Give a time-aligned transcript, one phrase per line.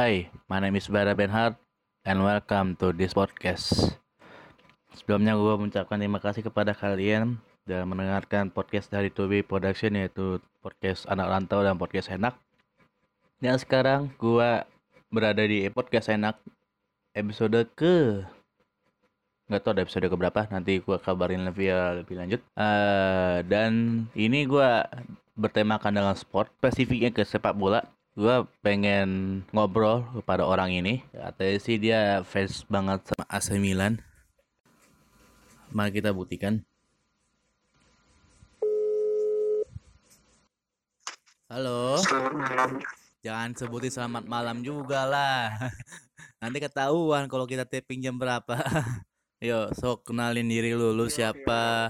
[0.00, 1.60] Hi, my name is Bara Benhard
[2.08, 4.00] and welcome to this podcast.
[4.96, 7.36] Sebelumnya gue mengucapkan terima kasih kepada kalian
[7.68, 12.32] dan mendengarkan podcast dari Tobi Production yaitu podcast anak rantau dan podcast enak.
[13.44, 14.64] Dan sekarang gue
[15.12, 16.40] berada di podcast enak
[17.12, 18.24] episode ke
[19.52, 24.48] nggak tahu ada episode ke berapa nanti gue kabarin lebih lebih lanjut uh, dan ini
[24.48, 24.70] gue
[25.36, 27.84] bertemakan dengan sport spesifiknya ke sepak bola
[28.20, 31.00] gue pengen ngobrol kepada orang ini.
[31.08, 33.96] Katanya sih dia fans banget sama AC Milan.
[35.72, 36.60] Mari kita buktikan.
[41.48, 41.96] Halo.
[42.04, 42.70] Selamat malam.
[43.24, 45.56] jangan sebutin selamat malam juga lah.
[46.44, 48.60] Nanti ketahuan kalau kita taping jam berapa.
[49.40, 51.88] Yo, sok kenalin diri lu, lu siapa?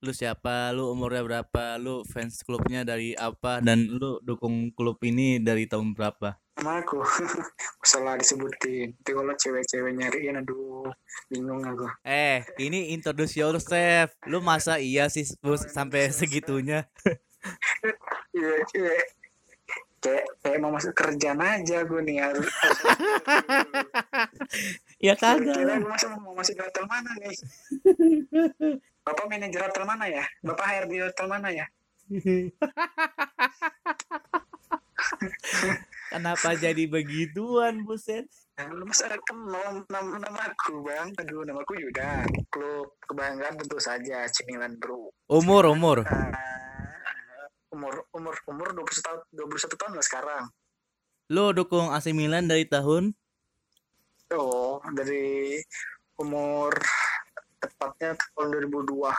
[0.00, 0.72] Lu siapa?
[0.72, 1.76] Lu umurnya berapa?
[1.76, 3.60] Lu fans klubnya dari apa?
[3.60, 6.40] Dan lu dukung klub ini dari tahun berapa?
[6.56, 7.04] Nama aku
[7.84, 8.96] salah disebutin.
[9.00, 10.88] Tapi kalau cewek-cewek nyariin, aduh,
[11.28, 11.84] bingung aku.
[12.04, 14.16] Eh, ini introduce yourself.
[14.24, 16.88] Lu masa iya sih Bus, sampai segitunya?
[18.36, 19.00] Iya, cewek.
[20.00, 22.44] Kayak, kayak mau masuk kerjaan aja gue nih harus.
[25.00, 25.56] ya Kira kagak.
[25.56, 27.32] gue masuk mau masuk hotel mana nih?
[29.00, 30.24] Bapak manajer hotel mana ya?
[30.44, 31.66] Bapak HRD hotel mana ya?
[36.10, 38.26] Kenapa jadi begituan, buset?
[38.58, 41.14] Nah, lu masa kenal nama, nama aku bang?
[41.16, 42.26] Aduh, nama aku Yuda.
[42.50, 45.14] Klub kebanggaan tentu saja Cimilan Bro.
[45.30, 46.04] Umur, umur.
[46.04, 46.34] Ah,
[47.70, 50.44] umur umur umur 21 tahun 21 tahun lah sekarang.
[51.30, 53.14] Lu dukung AC Milan dari tahun?
[54.34, 55.56] Oh, dari
[56.18, 56.74] umur
[57.60, 59.12] tepatnya tahun 2002.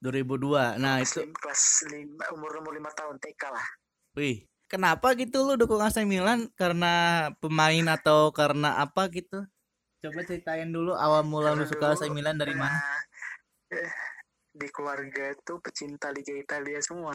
[0.00, 0.76] 2002.
[0.76, 3.66] Nah, itu Kelas lim- kelas 5 umur umur 5 tahun TK lah.
[4.16, 6.48] Wih, kenapa gitu lu dukung AC Milan?
[6.56, 9.44] Karena pemain atau karena apa gitu?
[10.00, 12.76] Coba ceritain dulu awal mula lu suka AC Milan dari mana?
[13.66, 13.90] eh,
[14.54, 17.12] di keluarga itu pecinta Liga Italia semua.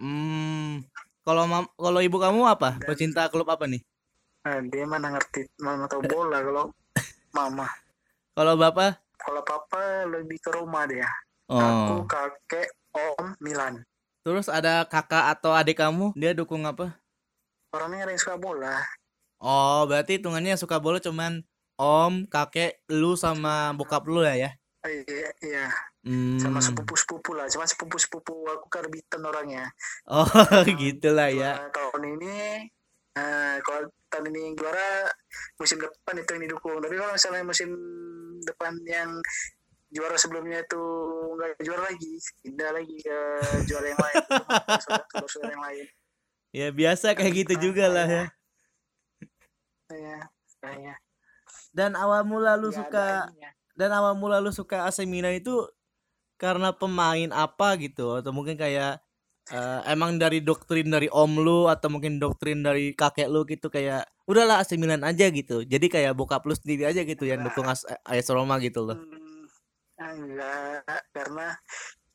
[0.00, 0.82] Hmm,
[1.22, 2.80] kalau mam kalau ibu kamu apa?
[2.80, 3.84] Dan- Pecinta klub apa nih?
[4.44, 6.64] Nah, dia mana ngerti, mana tahu bola kalau
[7.36, 7.68] mama.
[8.34, 9.03] Kalau bapak?
[9.18, 11.08] Kalau papa lebih ke rumah dia.
[11.50, 11.60] Oh.
[11.60, 13.84] Aku kakek om Milan.
[14.24, 16.16] Terus ada kakak atau adik kamu?
[16.16, 16.96] Dia dukung apa?
[17.76, 18.80] Orangnya ada yang suka bola.
[19.42, 21.44] Oh, berarti hitungannya suka bola cuman
[21.76, 24.50] om, kakek, lu sama bokap lu ya ya?
[24.84, 25.66] Iya, iya.
[26.04, 26.36] Hmm.
[26.36, 29.72] sama sepupu-sepupu lah cuma sepupu-sepupu aku karbitan orangnya
[30.04, 30.28] Oh,
[30.80, 31.56] gitulah ya.
[31.56, 32.68] Nah, tahun ini
[33.16, 35.08] nah, kalau tahun ini juara
[35.56, 37.72] musim depan itu yang didukung tapi kalau misalnya musim
[38.46, 39.10] depan yang
[39.94, 40.82] juara sebelumnya itu
[41.38, 42.12] nggak juara lagi
[42.42, 43.18] pindah lagi ke
[43.70, 44.16] juara yang lain.
[45.30, 45.86] Saudara yang lain.
[46.54, 48.24] Ya biasa kayak gitu juga lah ya.
[49.90, 50.18] ya
[50.58, 50.94] kayaknya
[51.74, 53.06] Dan awal mula lu Nggak suka
[53.74, 55.66] dan awal mula lu suka AC Milan itu
[56.38, 58.14] karena pemain apa gitu?
[58.18, 59.03] Atau mungkin kayak
[59.52, 64.08] eh, emang dari doktrin dari om lu atau mungkin doktrin dari kakek lu gitu kayak
[64.24, 65.60] udahlah AC Milan aja gitu.
[65.64, 68.96] Jadi kayak bokap lu sendiri aja gitu yang dukung AS, AS Roma gitu loh.
[68.96, 69.44] Hmm,
[70.00, 71.02] enggak.
[71.12, 71.52] Karena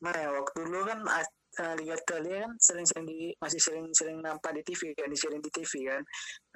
[0.00, 4.54] mana ya waktu dulu kan a- eh, Liga Italia kan sering-sering di masih sering-sering nampak
[4.54, 6.02] di TV kan disiarin di TV kan.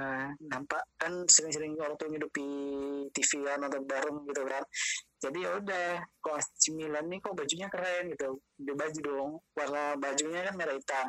[0.00, 2.46] Nah, nampak kan sering-sering orang tuh ngidupi
[3.14, 4.64] TV kan atau bareng gitu kan
[5.24, 5.86] jadi ya udah
[6.20, 8.36] kok AC Milan nih kok bajunya keren gitu.
[8.60, 11.06] Di baju dong warna bajunya kan merah hitam.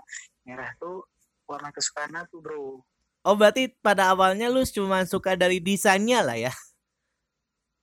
[0.48, 1.04] Merah tuh
[1.44, 2.80] warna kesukaan aku bro.
[3.28, 6.54] Oh berarti pada awalnya lu cuma suka dari desainnya lah ya?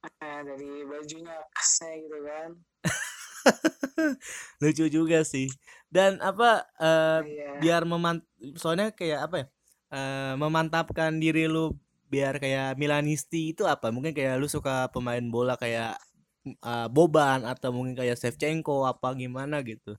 [0.03, 2.51] Nah, dari bajunya khasnya gitu kan.
[4.63, 5.47] Lucu juga sih.
[5.93, 7.51] Dan apa eh, Iya.
[7.61, 8.25] biar memant
[8.57, 9.47] soalnya kayak apa ya
[9.93, 11.77] eh, memantapkan diri lu
[12.09, 13.93] biar kayak Milanisti itu apa?
[13.93, 15.99] Mungkin kayak lu suka pemain bola kayak
[16.47, 19.99] eh, Boban atau mungkin kayak Shevchenko apa gimana gitu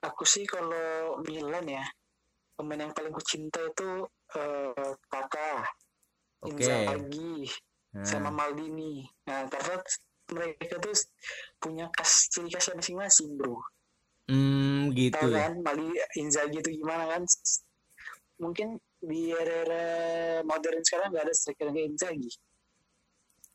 [0.00, 1.84] Aku sih kalau Milan ya,
[2.56, 5.68] pemain yang paling kucinta itu eh Kakak,
[6.40, 7.44] oke Inzaghi,
[8.00, 9.04] sama nah, Maldini.
[9.28, 9.76] Nah, karena
[10.32, 10.96] mereka tuh
[11.60, 13.60] punya khas ciri khasnya masing-masing, bro.
[14.30, 15.86] hmm Tahu gitu ya kan, Mali
[16.16, 17.22] Inzaghi itu gimana kan?
[18.40, 19.84] Mungkin di era
[20.46, 22.32] modern sekarang nggak ada striker kayak Inzaghi.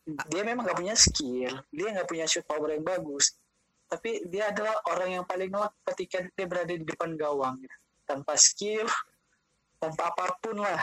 [0.07, 3.35] Dia memang nggak punya skill, dia nggak punya shoot power yang bagus,
[3.91, 7.59] tapi dia adalah orang yang paling ngelak ketika dia berada di depan gawang.
[7.59, 7.77] Gitu.
[8.07, 8.87] tanpa skill
[9.83, 10.79] tanpa apa pun lah.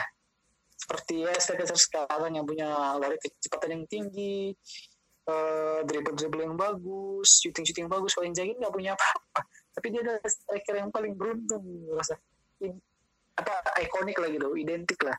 [0.77, 2.69] Seperti ya striker sekarang yang punya
[3.01, 4.53] lari kecepatan yang tinggi
[5.25, 8.13] eh dribble dribble yang bagus shooting shooting yang bagus.
[8.13, 9.41] Kalau Inzaghi nggak punya apa-apa.
[9.73, 11.65] Tapi dia adalah striker yang paling beruntung
[11.97, 12.13] rasa
[13.35, 15.17] apa ikonik lah gitu identik lah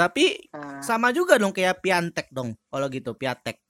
[0.00, 3.60] Tapi Nah, sama juga dong kayak Piantek dong kalau gitu Piatek.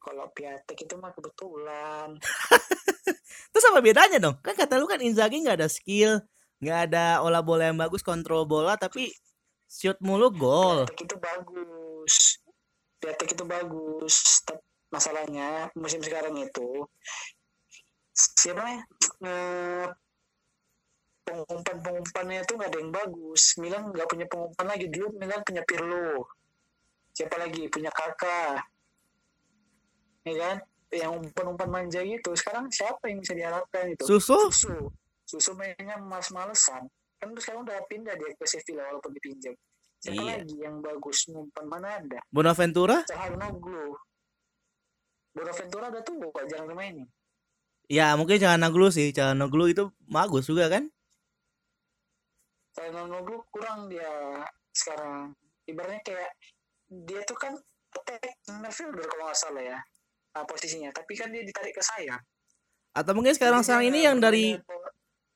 [0.00, 2.16] kalau Piatek itu mah kebetulan.
[3.52, 4.40] Terus apa bedanya dong?
[4.40, 6.24] Kan kata lu kan Inzaghi nggak ada skill,
[6.64, 9.12] nggak ada olah bola yang bagus, kontrol bola, tapi
[9.68, 10.88] shoot mulu gol.
[10.88, 12.14] Piatek itu bagus.
[12.96, 14.40] Piatek itu bagus.
[14.88, 16.88] Masalahnya musim sekarang itu
[18.16, 18.82] siapa ya?
[21.30, 23.42] Pengumpan-pengumpannya itu nggak ada yang bagus.
[23.62, 24.86] Milan nggak punya pengumpan lagi.
[24.90, 26.26] Dulu Milan punya Pirlo.
[27.14, 27.70] Siapa lagi?
[27.70, 28.66] Punya Kakak.
[30.26, 30.56] Ya kan?
[30.90, 32.34] Yang umpan-umpan manja gitu.
[32.34, 34.02] Sekarang siapa yang bisa diharapkan itu?
[34.10, 34.50] Susu?
[34.50, 34.90] Susu.
[35.22, 36.90] Susu mainnya males-malesan.
[37.22, 39.54] Kan terus sekarang udah pindah dia ke Sevilla walaupun dipinjam.
[40.00, 40.34] Siapa Iya.
[40.42, 42.18] lagi yang bagus ngumpan mana ada?
[42.32, 43.04] Bonaventura?
[43.06, 43.94] Calhanoglu.
[45.30, 47.06] Bonaventura udah tua, jangan dimainin.
[47.86, 50.90] Ya mungkin jangan Naglu sih, jangan Naglu itu bagus juga kan?
[52.74, 55.34] Calhanoglu kurang dia sekarang.
[55.66, 56.30] Ibaratnya kayak
[56.90, 57.54] dia tuh kan
[57.90, 59.78] attack midfielder kalau nggak salah ya
[60.34, 60.90] ah, posisinya.
[60.94, 62.22] Tapi kan dia ditarik ke sayap.
[62.94, 64.58] Atau mungkin sekarang sekarang ini yang dari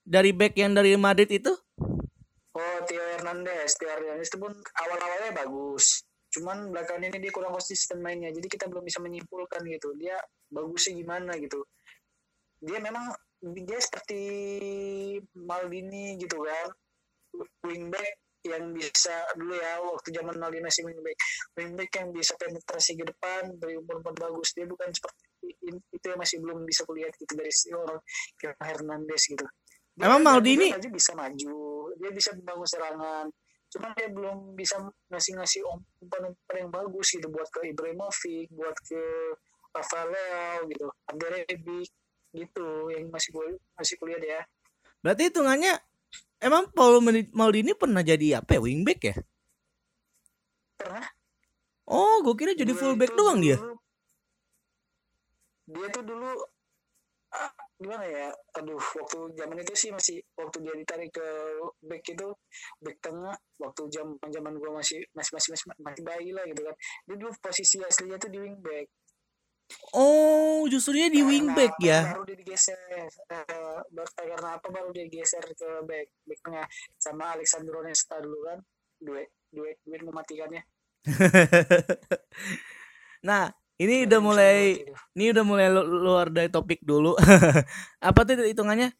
[0.03, 1.55] dari back yang dari Madrid itu?
[2.55, 3.75] Oh, Theo Hernandez.
[3.79, 6.07] Theo Hernandez itu pun awal-awalnya bagus.
[6.35, 8.31] Cuman belakangan ini dia kurang konsisten mainnya.
[8.31, 9.95] Jadi kita belum bisa menyimpulkan gitu.
[9.99, 10.19] Dia
[10.51, 11.63] bagusnya gimana gitu.
[12.63, 13.11] Dia memang
[13.43, 14.23] dia seperti
[15.35, 16.75] Maldini gitu kan.
[17.65, 21.17] Wingback yang bisa dulu ya waktu zaman Maldini masih wingback.
[21.57, 24.53] Wingback yang bisa penetrasi ke depan dari umur-umur bagus.
[24.53, 25.25] Dia bukan seperti
[25.65, 28.01] itu yang masih belum bisa kulihat gitu dari si orang
[28.37, 29.49] kayak Hernandez gitu.
[29.97, 31.57] Dia Emang dia Maldini- maju bisa maju,
[31.97, 33.27] dia bisa membangun serangan.
[33.73, 34.77] Cuman dia belum bisa
[35.11, 35.61] ngasih-ngasih
[36.05, 39.03] umpan-umpan yang bagus gitu buat ke Ibrahimovic, buat ke
[39.75, 41.91] Rafael gitu, Rebic
[42.35, 44.43] gitu yang masih gue masih kuliah ya.
[45.03, 45.75] Berarti hitungannya
[46.41, 48.61] emang Paulo Maldini- pernah jadi apa ya?
[48.61, 49.17] Wingback ya?
[50.79, 51.07] Pernah
[51.85, 53.61] Oh, gue kira jadi Dia fullback doang dia.
[53.61, 53.77] dulu-
[55.65, 56.31] Dia tuh dulu
[57.35, 58.29] ah, gimana ya?
[58.57, 61.27] Aduh, waktu zaman itu sih masih waktu dia ditarik ke
[61.85, 62.29] back itu
[62.81, 66.77] back tengah waktu zaman zaman gua masih masih masih masih, masih bayi lah gitu kan.
[67.05, 68.89] Dia dulu posisi aslinya tuh di wing back.
[69.95, 72.01] Oh, justru dia di Karena wingback apa ya.
[72.15, 72.79] Baru dia digeser.
[72.91, 73.09] Eh,
[73.95, 76.67] baru karena apa baru dia geser ke back back tengah
[76.99, 78.59] sama Alexandro Nesta dulu kan.
[78.99, 80.63] Duet duet duet mematikannya.
[83.29, 84.93] nah, ini udah mulai Gitu.
[85.15, 87.15] ini udah mulai lu- luar dari topik dulu.
[88.09, 88.91] apa tuh hitungannya?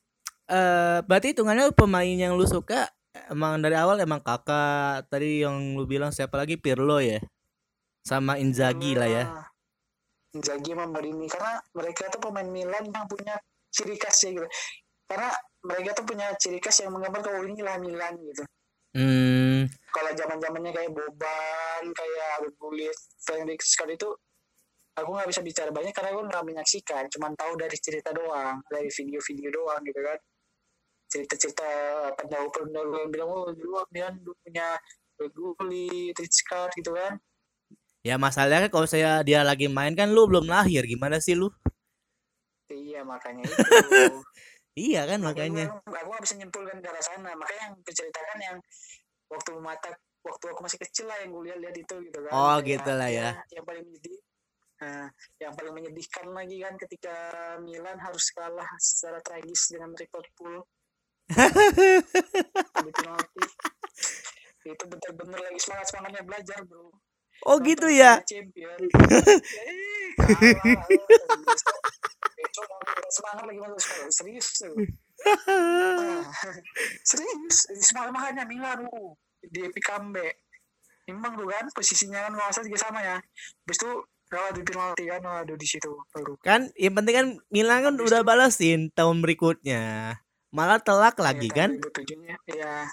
[0.45, 2.87] Eh, berarti hitungannya pemain yang lu suka
[3.33, 7.19] emang dari awal emang kakak tadi yang lu bilang siapa lagi Pirlo ya,
[8.05, 9.25] sama Inzaghi lah ya.
[10.35, 13.39] Inzaghi sama Maldini karena mereka tuh pemain Milan yang punya
[13.71, 14.49] ciri khas ya gitu.
[15.07, 15.31] Karena
[15.63, 18.43] mereka tuh punya ciri khas yang menggambarkan oh inilah Milan gitu.
[18.95, 22.95] Hmm, Kalau zaman zamannya kayak Boban, kayak Gullit,
[23.27, 24.07] Fenrik sekali itu
[24.95, 28.87] aku nggak bisa bicara banyak karena aku nggak menyaksikan, cuman tahu dari cerita doang, dari
[28.87, 30.19] video-video doang gitu kan.
[31.11, 31.69] Cerita-cerita
[32.19, 34.79] pendahulu-pendahulu yang bilang oh dulu Milan dulu punya
[35.19, 37.19] Gullit, Ritskar gitu kan.
[38.05, 41.49] Ya masalahnya kan kalau saya dia lagi main kan lu belum lahir, gimana sih lu?
[42.69, 43.57] Iya makanya itu.
[44.75, 48.57] Iya kan makanya aku nggak bisa nyimpulkan ke arah sana makanya yang diceritakan yang
[49.31, 49.95] waktu mata
[50.27, 53.07] waktu aku masih kecil lah yang gue lihat-lihat itu gitu kan Oh, Kayak gitu lah
[53.07, 53.39] ya.
[53.55, 54.19] yang paling menyedih
[54.83, 55.07] nah,
[55.39, 57.15] yang paling menyedihkan lagi kan ketika
[57.63, 60.67] Milan harus kalah secara tragis dengan Liverpool
[62.83, 63.45] di penalti
[64.67, 66.91] itu bener-bener lagi semangat semangatnya belajar bro
[67.45, 68.13] Oh gitu Nonton ya.
[68.25, 68.79] Champion.
[73.11, 74.11] Semangat lagi masuk sekolah.
[74.15, 74.75] Serius tuh.
[77.09, 79.15] Serius semangat makanya Milan lu
[79.45, 80.41] di epic comeback
[81.05, 83.91] imbang tuh kan posisinya kan salah juga sama ya habis itu
[84.33, 88.25] kalau di penalti kan waduh di situ baru Kan yang penting kan Milan kan udah
[88.25, 90.17] balasin tahun berikutnya.
[90.55, 91.71] Malah telak lagi Ya, kan?
[91.77, 92.89] 2007-nya iya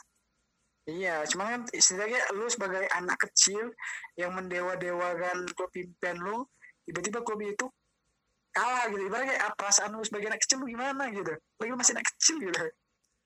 [0.89, 3.69] iya cuma kan istilahnya lu sebagai anak kecil
[4.17, 6.45] yang mendewa-dewakan klub impian lu
[6.85, 7.65] tiba-tiba klub itu
[8.51, 9.01] kalah gitu.
[9.07, 11.33] Ibaratnya kayak ah, perasaan lu sebagai anak kecil lu gimana gitu?
[11.59, 12.59] Lagi masih anak kecil gitu.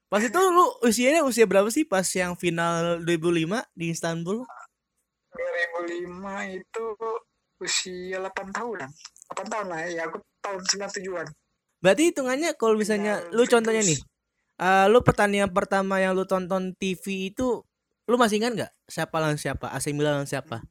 [0.06, 4.46] Pas itu lu usianya usia berapa sih pas yang final 2005 di Istanbul?
[5.34, 6.86] 2005 itu
[7.60, 8.86] usia 8 tahun.
[9.34, 10.62] 8 tahun lah ya aku tahun
[10.94, 11.28] 97an
[11.82, 14.00] Berarti hitungannya kalau misalnya Final lu contohnya nih,
[14.56, 17.64] Eh lu pertandingan pertama yang lu tonton TV itu
[18.08, 19.68] lu masih ingat nggak siapa lawan siapa?
[19.74, 20.64] AC Milan lawan siapa?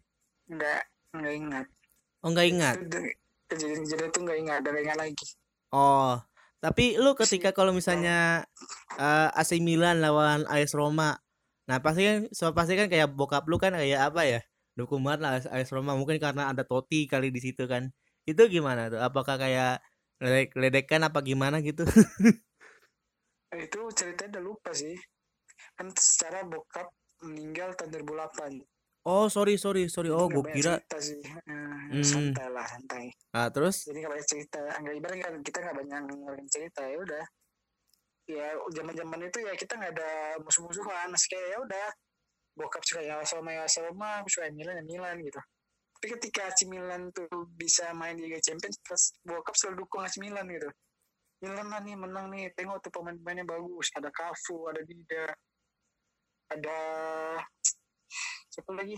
[0.48, 0.82] enggak
[1.16, 1.66] enggak ingat
[2.24, 2.76] Oh nggak ingat.
[3.48, 5.26] Kejadian-kejadian itu enggak ingat nggak ingat lagi
[5.74, 6.16] Oh,
[6.62, 8.46] tapi lu ketika kalau misalnya
[8.96, 11.18] eh, AC Milan lawan AS Roma
[11.64, 14.40] Nah pasti kan, so pasti kan kayak bokap lu kan kayak apa ya?
[14.76, 17.88] Dukung banget lah AS AS Roma mungkin karena ada Totti kali di situ kan.
[18.28, 19.00] Itu gimana tuh?
[19.00, 19.80] Apakah kayak
[20.20, 21.84] ledek ledekan apa gimana gitu?
[23.58, 24.94] itu ceritanya udah lupa sih.
[25.74, 26.90] Kan secara bokap
[27.24, 28.60] meninggal tahun 2008
[29.04, 30.08] oh sorry sorry sorry.
[30.08, 30.80] Oh gue kira.
[30.80, 31.20] cerita sih.
[31.20, 32.00] Eh, Hmm.
[32.00, 33.12] santai lah santai.
[33.36, 33.84] Ah terus?
[33.84, 34.60] jadi nggak banyak cerita.
[34.80, 37.24] Nggak ibarat kan kita nggak banyak ngeluarin cerita ya udah.
[38.24, 41.12] Ya zaman zaman itu ya kita nggak ada musuh-musuhan.
[41.12, 41.88] Masih kayak ya udah.
[42.56, 45.40] Bokap suka ya sama ya sama suka Milan ya Milan gitu.
[46.00, 50.16] Tapi ketika AC Milan tuh bisa main di Liga Champions terus bokap selalu dukung AC
[50.20, 50.68] Milan gitu
[51.44, 52.48] Milan lah nih menang nih.
[52.56, 53.92] Tengok tuh pemain-pemainnya bagus.
[53.92, 55.28] Ada Cafu ada Dida
[56.52, 56.78] ada
[58.52, 58.96] siapa lagi?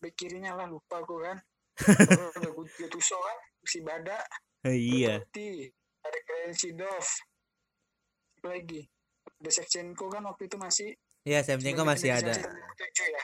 [0.00, 1.38] Bek kirinya lah lupa aku kan.
[2.36, 4.20] Ada Gattuso kan si Bada.
[4.68, 5.16] Eh, iya.
[5.16, 5.64] Totti,
[6.04, 7.00] ada Krensidov
[8.36, 8.84] siapa lagi?
[9.40, 10.92] Ada Shevchenko kan waktu itu masih.
[11.24, 12.36] Iya Shevchenko masih ada.
[12.36, 13.22] 2007 ya.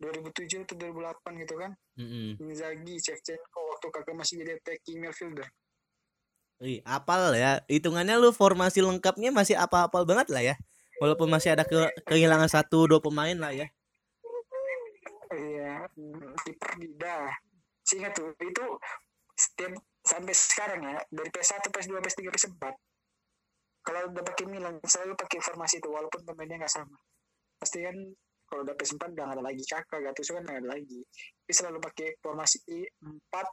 [0.00, 1.72] 2007 atau 2008 gitu kan.
[2.00, 2.40] Mm-mm.
[2.40, 5.48] Inzaghi, Shevchenko waktu kakak masih jadi attacking midfielder
[6.62, 7.62] Wih, apal ya.
[7.66, 10.54] Hitungannya lu formasi lengkapnya masih apa-apal banget lah ya.
[11.02, 13.66] Walaupun masih ada ke kehilangan satu dua pemain lah ya.
[15.34, 15.90] Iya,
[16.46, 17.26] kiper Dida.
[18.14, 18.64] Tuh, itu
[19.34, 19.74] setiap
[20.06, 22.64] sampai sekarang ya, dari PS1, PS2, PS3, PS4.
[23.84, 26.96] Kalau udah pakai Milan, selalu pakai formasi itu, walaupun pemainnya nggak sama.
[27.58, 27.96] Pasti kan
[28.48, 31.00] kalau udah PS4 udah nggak ada lagi kakak, Gattuso kan nggak ada lagi.
[31.44, 33.44] Tapi selalu pakai formasi 4,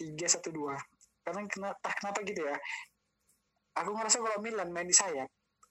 [0.00, 0.74] 3, 1, 2.
[1.22, 2.56] Karena kenapa, kenapa gitu ya?
[3.80, 5.28] Aku ngerasa kalau Milan main di sayap,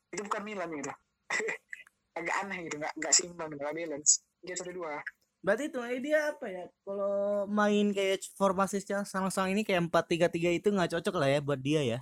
[0.09, 0.91] itu bukan Milan gitu.
[2.17, 4.23] Agak aneh gitu, nggak nggak seimbang, nggak balance.
[4.41, 4.99] 3, 1, 2.
[5.41, 6.65] Berarti itu eh, dia apa ya?
[6.85, 11.61] Kalau main kayak formasi yang sama-sama ini kayak 4-3-3 itu nggak cocok lah ya buat
[11.61, 11.99] dia ya.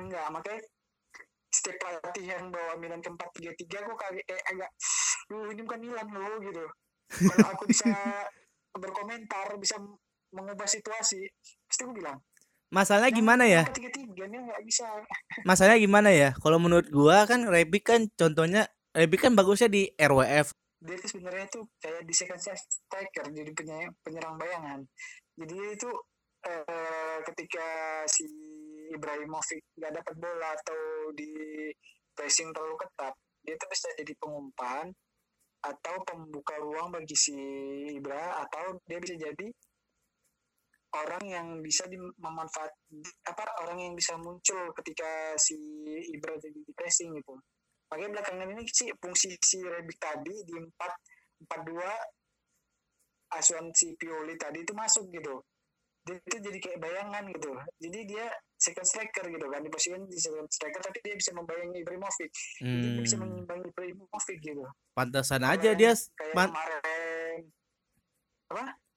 [0.00, 0.62] enggak makanya
[1.52, 4.70] setiap pelatih yang bawa Milan ke 4-3-3 aku kaget eh, agak
[5.28, 6.64] lu ini bukan Milan lo gitu
[7.28, 7.92] kalau aku bisa
[8.82, 9.76] berkomentar bisa
[10.32, 11.28] mengubah situasi
[11.72, 12.20] pasti aku bilang
[12.72, 13.68] Masalahnya gimana ya?
[13.68, 14.88] 4-3-3 ini nggak bisa
[15.48, 16.32] Masalahnya gimana ya?
[16.40, 18.64] Kalau menurut gua kan Rebic kan contohnya
[18.96, 20.56] Rebic kan bagusnya di RWF.
[20.82, 24.82] dia itu sebenarnya tuh kayak di second striker jadi penyerang, penyerang bayangan
[25.38, 25.90] jadi itu
[26.42, 27.66] eh, ketika
[28.10, 28.26] si
[28.90, 31.30] Ibrahimovic nggak dapat bola atau di
[32.18, 33.14] pressing terlalu ketat
[33.46, 34.90] dia tuh bisa jadi pengumpan
[35.62, 37.38] atau pembuka ruang bagi si
[37.94, 39.46] Ibra atau dia bisa jadi
[40.92, 42.72] orang yang bisa di, memanfaat
[43.24, 45.56] apa orang yang bisa muncul ketika si
[46.12, 47.32] Ibra jadi di pressing gitu.
[47.88, 54.36] Makanya belakangan ini sih fungsi si Rebic tadi di 4 4 2 asuhan si Pioli
[54.36, 55.40] tadi itu masuk gitu.
[56.02, 57.52] Dia itu jadi kayak bayangan gitu.
[57.80, 58.26] Jadi dia
[58.58, 62.32] second striker gitu kan di posisi di second striker tapi dia bisa membayangi Ibrahimovic.
[62.60, 64.64] Jadi dia bisa Hmm, mengimbangi Ibrahimovic gitu.
[64.92, 67.40] Pantesan Kalau aja dia kayak kemarin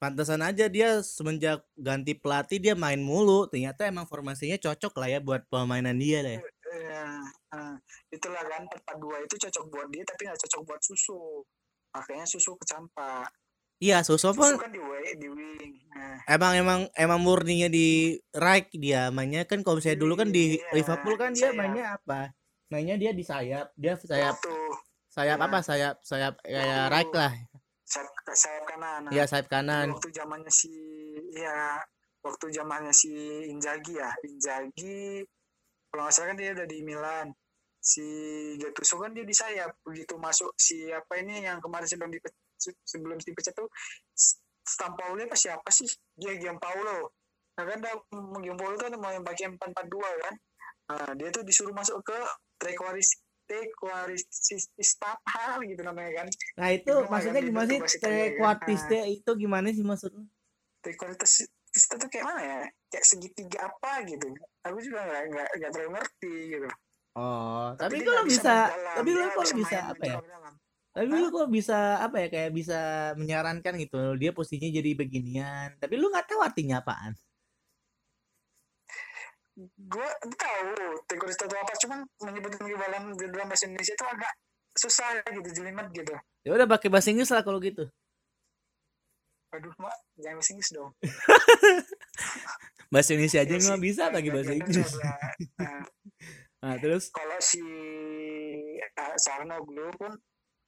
[0.05, 3.49] pantesan aja dia semenjak ganti pelatih dia main mulu.
[3.49, 6.37] Ternyata emang formasinya cocok lah ya buat permainan dia deh.
[6.75, 7.07] ya,
[7.55, 7.75] eh,
[8.13, 11.41] itulah kan 4 2 itu cocok buat dia tapi nggak cocok buat susu
[11.89, 13.31] makanya susu kecampak
[13.79, 18.67] Iya, susu pun kan di way, di wing nah, emang emang emang murninya di right
[18.71, 21.55] dia mainnya kan kalau misalnya dulu kan di Iya, Liverpool kan dia sayap.
[21.55, 22.19] mainnya apa?
[22.67, 24.75] Mainnya dia di sayap, dia sayap tuh
[25.07, 25.47] sayap Iya.
[25.47, 25.57] apa?
[25.63, 27.31] Sayap sayap kayak right lah.
[27.87, 28.99] sayap, sayap kanan.
[29.07, 29.95] Nah, Iya sayap kanan.
[29.95, 30.71] waktu zamannya si
[31.31, 31.79] ya
[32.19, 33.11] waktu zamannya si
[33.47, 34.11] Inzaghi ya.
[34.27, 35.23] Inzaghi
[35.87, 37.27] kalau nggak salah kan dia udah di Milan.
[37.79, 38.03] Si
[38.59, 39.79] Gattuso kan dia di sayap.
[39.87, 42.35] Begitu masuk si apa ini yang kemarin sebelum dipecat
[42.83, 43.71] sebelum dipecat tuh
[44.65, 45.87] Stampauli apa siapa sih?
[46.19, 47.15] Dia Giampaolo
[47.55, 47.95] nah kan dah
[48.43, 50.35] Giampaolo tuh mau yang pakai 442 kan?
[50.85, 52.17] Nah, dia tuh disuruh masuk ke
[52.59, 57.79] Trequaris Trequaristapa gitu namanya kan Nah itu Itu maksudnya gimana sih?
[57.79, 59.05] Italia kan.
[59.05, 60.25] Itu gimana sih maksudnya?
[60.81, 64.31] Trequartis kita tuh kayak mana ya kayak segitiga apa gitu
[64.63, 66.71] aku juga nggak nggak nggak terlalu ngerti gitu
[67.15, 70.19] Oh, tapi kalau nggak bisa, dalam, tapi nggak kok bisa apa ya?
[70.91, 72.79] Tapi lu kok bisa apa ya kayak bisa
[73.15, 75.79] menyarankan gitu dia posisinya jadi beginian.
[75.79, 77.15] Tapi lu nggak tahu artinya apaan.
[79.63, 80.71] Gue tahu
[81.07, 84.31] Trequartis itu apa cuman menyebut di dalam bahasa Indonesia itu agak
[84.75, 86.11] susah gitu jelimet gitu.
[86.43, 87.87] Ya udah pakai bahasa Inggris lah kalau gitu.
[89.55, 90.91] aduh mak jangan bahasa Inggris dong.
[92.93, 94.91] Bahasa Indonesia aja Ya nggak bisa pakai bahasa nggak Inggris.
[94.99, 95.83] Nah,
[96.65, 97.13] Nah, terus?
[97.13, 97.61] Kalau si
[98.81, 100.17] uh, Sarnoglu pun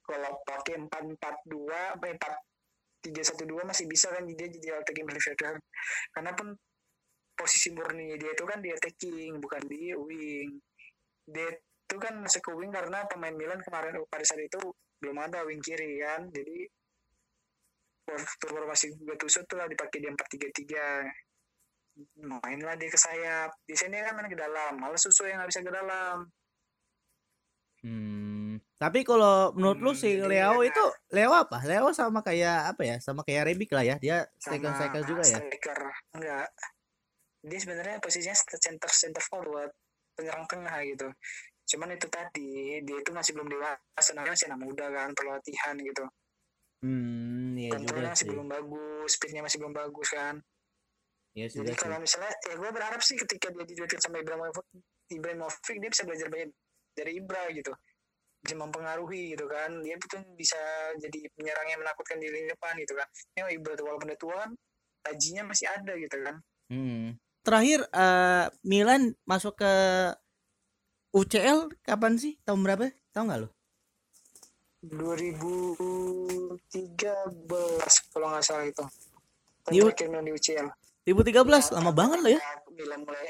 [0.06, 2.38] kalau pakai empat empat dua empat
[3.02, 5.58] tiga satu dua masih bisa kan dia jadi midfielder
[6.14, 6.54] karena pun
[7.38, 10.58] posisi murni dia itu kan di attacking bukan di wing
[11.24, 14.58] dia itu kan masuk ke wing karena pemain Milan kemarin pada saat itu
[14.98, 16.66] belum ada wing kiri kan jadi
[18.08, 20.86] waktu formasi Gattuso tuh lah dipakai di empat tiga tiga
[22.18, 25.62] mainlah dia ke sayap di sini kan main ke dalam malah susu yang nggak bisa
[25.62, 26.26] ke dalam
[27.78, 28.58] Hmm.
[28.74, 31.62] Tapi kalau menurut lu Hmm, si jadi Leo mereka- itu Leo apa?
[31.62, 32.96] Leo sama kayak apa ya?
[32.98, 33.96] Sama kayak Rebic lah ya.
[34.02, 35.38] Dia striker striker juga ya.
[35.38, 35.78] striker
[36.10, 36.46] enggak
[37.42, 39.70] dia sebenarnya posisinya center center forward
[40.18, 41.08] penyerang tengah gitu.
[41.68, 45.76] Cuman itu tadi dia itu masih belum dewasa namanya masih anak muda kan perlu latihan
[45.78, 46.04] gitu.
[46.78, 48.30] Hmm, iya juga kontrolnya masih sih.
[48.30, 50.34] belum bagus speednya masih belum bagus kan.
[51.36, 51.78] Iya jadi sih.
[51.78, 54.66] kalau misalnya ya gue berharap sih ketika dia diduetin sama Ibrahimovic
[55.12, 56.50] Ibrahimovic dia bisa belajar banyak
[56.96, 57.72] dari Ibra gitu.
[58.38, 59.70] Bisa mempengaruhi gitu kan.
[59.82, 60.58] Dia tuh bisa
[60.98, 63.06] jadi penyerang yang menakutkan di lini depan gitu kan.
[63.38, 64.50] Ya Ibra tuh walaupun udah tua kan
[65.04, 66.36] tajinya masih ada gitu kan.
[66.72, 67.16] Hmm.
[67.42, 69.72] Terakhir eh, Milan masuk ke
[71.14, 72.36] UCL kapan sih?
[72.44, 72.92] Tahun berapa?
[73.14, 73.48] Tahu nggak lu?
[74.78, 76.54] 2013
[78.14, 78.84] kalau nggak salah itu
[79.66, 80.70] Di Milan di UCL
[81.02, 82.38] 2013 lama banget loh ya.
[82.70, 83.26] Milan mulai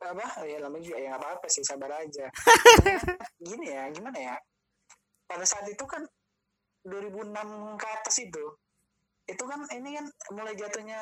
[0.00, 2.24] apa ya lama juga ya nggak apa-apa sih sabar aja
[3.46, 4.36] gini ya gimana ya
[5.28, 6.08] pada saat itu kan
[6.88, 7.36] 2006
[7.76, 8.44] ke atas itu
[9.30, 10.98] itu kan ini kan mulai jatuhnya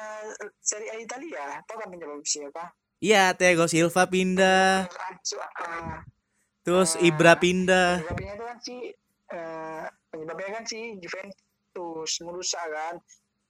[0.60, 2.72] Serie A Italia tau kan penyebab siapa?
[2.98, 4.90] Iya, Thiago Silva pindah,
[5.62, 6.02] ah,
[6.66, 7.06] terus Ah.
[7.06, 8.02] Ibra pindah.
[8.02, 8.76] penyebabnya itu kan si
[9.30, 12.98] eh, penyebabnya kan si Juventus merusak kan.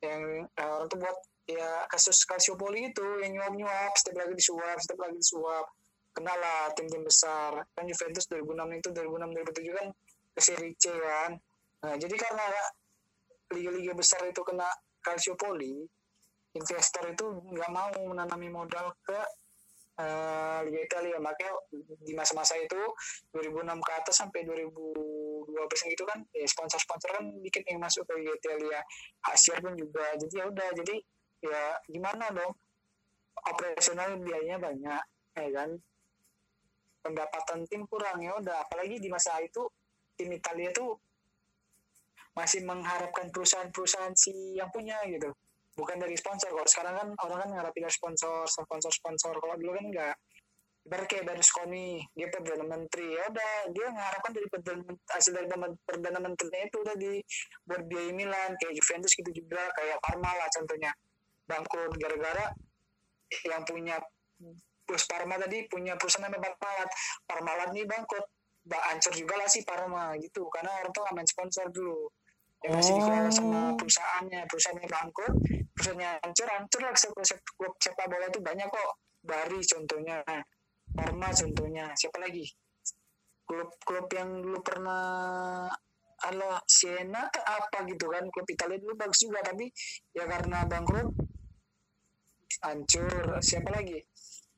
[0.04, 1.16] Yang eh, orang tuh buat
[1.48, 5.66] ya kasus Calciopoli itu yang nyuap nyuap setiap lagi disuap setiap lagi disuap.
[6.12, 7.64] Kenal lah tim-tim besar.
[7.72, 8.52] Kan Juventus 2006
[8.84, 9.86] itu 2006 2007 kan
[10.36, 11.40] ke Serie C kan.
[11.88, 12.44] Nah jadi karena
[13.52, 15.86] liga-liga besar itu kena Calciopoli
[16.56, 19.18] investor itu nggak mau menanami modal ke
[20.00, 21.16] eh, Liga Italia.
[21.20, 21.52] Makanya
[22.02, 22.78] di masa-masa itu
[23.34, 28.32] 2006 ke atas sampai 2012 gitu kan ya sponsor-sponsor kan bikin yang masuk ke Liga
[28.34, 28.80] Italia.
[29.28, 30.14] Asia pun juga.
[30.16, 30.96] Jadi ya udah jadi
[31.44, 32.52] ya gimana dong?
[33.38, 35.02] Operasional biayanya banyak
[35.38, 35.70] ya kan?
[36.98, 38.66] Pendapatan tim kurang ya udah.
[38.66, 39.62] Apalagi di masa itu
[40.18, 40.98] tim Italia tuh
[42.38, 45.34] masih mengharapkan perusahaan-perusahaan si yang punya gitu.
[45.74, 46.54] Bukan dari sponsor.
[46.54, 49.34] Kalau sekarang kan orang kan ngarapin sponsor sponsor sponsor.
[49.34, 50.14] Kalau dulu kan enggak
[50.88, 53.18] ibarat kayak Berlusconi dia perdana menteri.
[53.18, 55.46] Ya udah dia mengharapkan dari perdana, hasil dari
[55.84, 57.12] perdana- menterinya itu udah di
[57.66, 60.90] buat biaya Milan kayak Juventus gitu juga kayak Parma lah contohnya.
[61.44, 62.46] Bangkrut gara-gara
[63.44, 63.98] yang punya
[64.88, 66.90] Bos Parma tadi punya perusahaan namanya Parmalat.
[67.26, 68.26] Parmalat nih bangkrut.
[68.68, 70.48] Hancur juga lah sih Parma gitu.
[70.48, 72.08] Karena orang tuh main sponsor dulu
[72.66, 73.74] yang masih dikelola sama Oh.
[73.78, 75.34] perusahaannya perusahaannya bangkrut
[75.78, 78.92] perusahaannya hancur hancur lah klub klub sepak bola itu banyak kok.
[79.18, 80.18] Bari contohnya
[80.88, 82.46] Parma contohnya siapa lagi?
[83.48, 85.02] Klub-klub yang dulu pernah
[86.18, 89.70] ala Siena apa gitu kan klub Italia dulu bagus juga tapi
[90.10, 91.14] ya karena bangkrut
[92.66, 93.38] hancur.
[93.38, 94.02] Siapa lagi?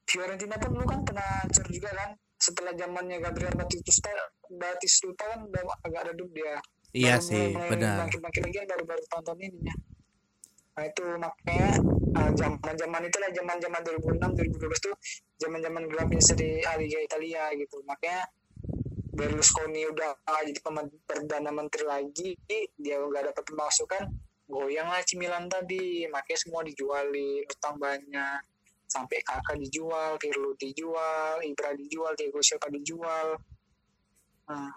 [0.09, 2.11] Fiorentina pun dulu kan pernah hancur juga kan.
[2.41, 4.09] Setelah zamannya Gabriel Batistuta
[4.49, 6.57] Batistuta kan udah agak redup dia
[6.91, 7.97] Iya Baru sih, mulai- benar.
[8.03, 9.75] bangkit-bangkit lagi baru-baru tahun-tahun ini ya.
[10.71, 11.71] Nah itu makanya
[12.19, 14.95] ah, zaman-zaman itulah zaman-zaman 2006 2012 tuh
[15.39, 17.79] zaman-zaman gelapnya seri A Liga Italia gitu.
[17.87, 18.27] Makanya
[19.11, 20.63] Berlusconi udah jadi
[21.05, 22.31] perdana menteri lagi
[22.79, 24.03] dia nggak dapat pemasukan
[24.49, 26.09] goyang lah AC Milan tadi.
[26.09, 28.41] Makanya semua dijualin utang banyak.
[28.89, 33.37] Sampai kakak dijual Pirlo dijual Ibra dijual Diego Silva dijual.
[34.49, 34.73] Nah,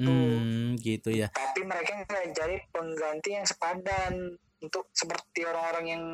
[0.00, 1.28] Hmm, gitu ya.
[1.28, 4.32] tapi mereka cari pengganti yang sepadan
[4.64, 6.04] untuk seperti orang-orang yang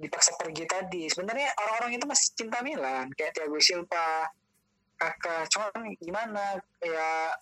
[0.00, 1.04] dipaksa pergi tadi.
[1.12, 4.24] Sebenarnya orang-orang itu masih cinta Milan kayak Thiago Silva
[5.00, 7.32] kakak cuman gimana ya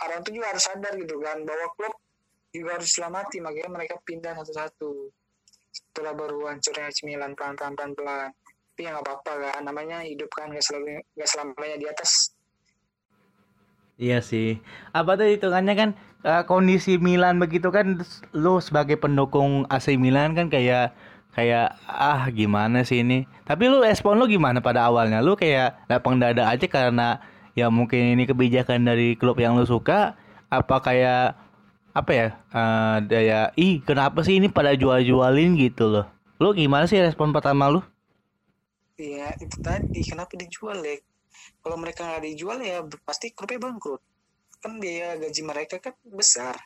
[0.00, 1.94] orang itu juga harus sadar gitu kan bahwa klub
[2.48, 5.12] juga harus selamati makanya mereka pindah satu-satu.
[5.74, 8.30] Setelah baru hancurnya AC Milan pelan-pelan pelan-pelan.
[8.74, 12.33] Tapi ya nggak apa-apa kan namanya hidup kan nggak selalu nggak selamanya di atas
[13.98, 14.58] Iya sih.
[14.90, 15.90] Apa tuh hitungannya kan
[16.26, 18.02] eh, kondisi Milan begitu kan
[18.34, 20.94] lu sebagai pendukung AC Milan kan kayak
[21.36, 23.26] kayak ah gimana sih ini.
[23.46, 25.22] Tapi lu respon lu gimana pada awalnya?
[25.22, 27.22] Lu kayak lapang dada aja karena
[27.54, 30.18] ya mungkin ini kebijakan dari klub yang lu suka
[30.50, 31.38] apa kayak
[31.94, 32.28] apa ya?
[32.54, 36.06] eh daya ih kenapa sih ini pada jual-jualin gitu loh.
[36.42, 37.80] Lu gimana sih respon pertama lu?
[38.98, 40.96] Iya itu tadi kenapa dijual ya?
[41.64, 44.02] Kalau mereka nggak dijual ya pasti klubnya bangkrut.
[44.60, 46.60] Kan biaya gaji mereka kan besar,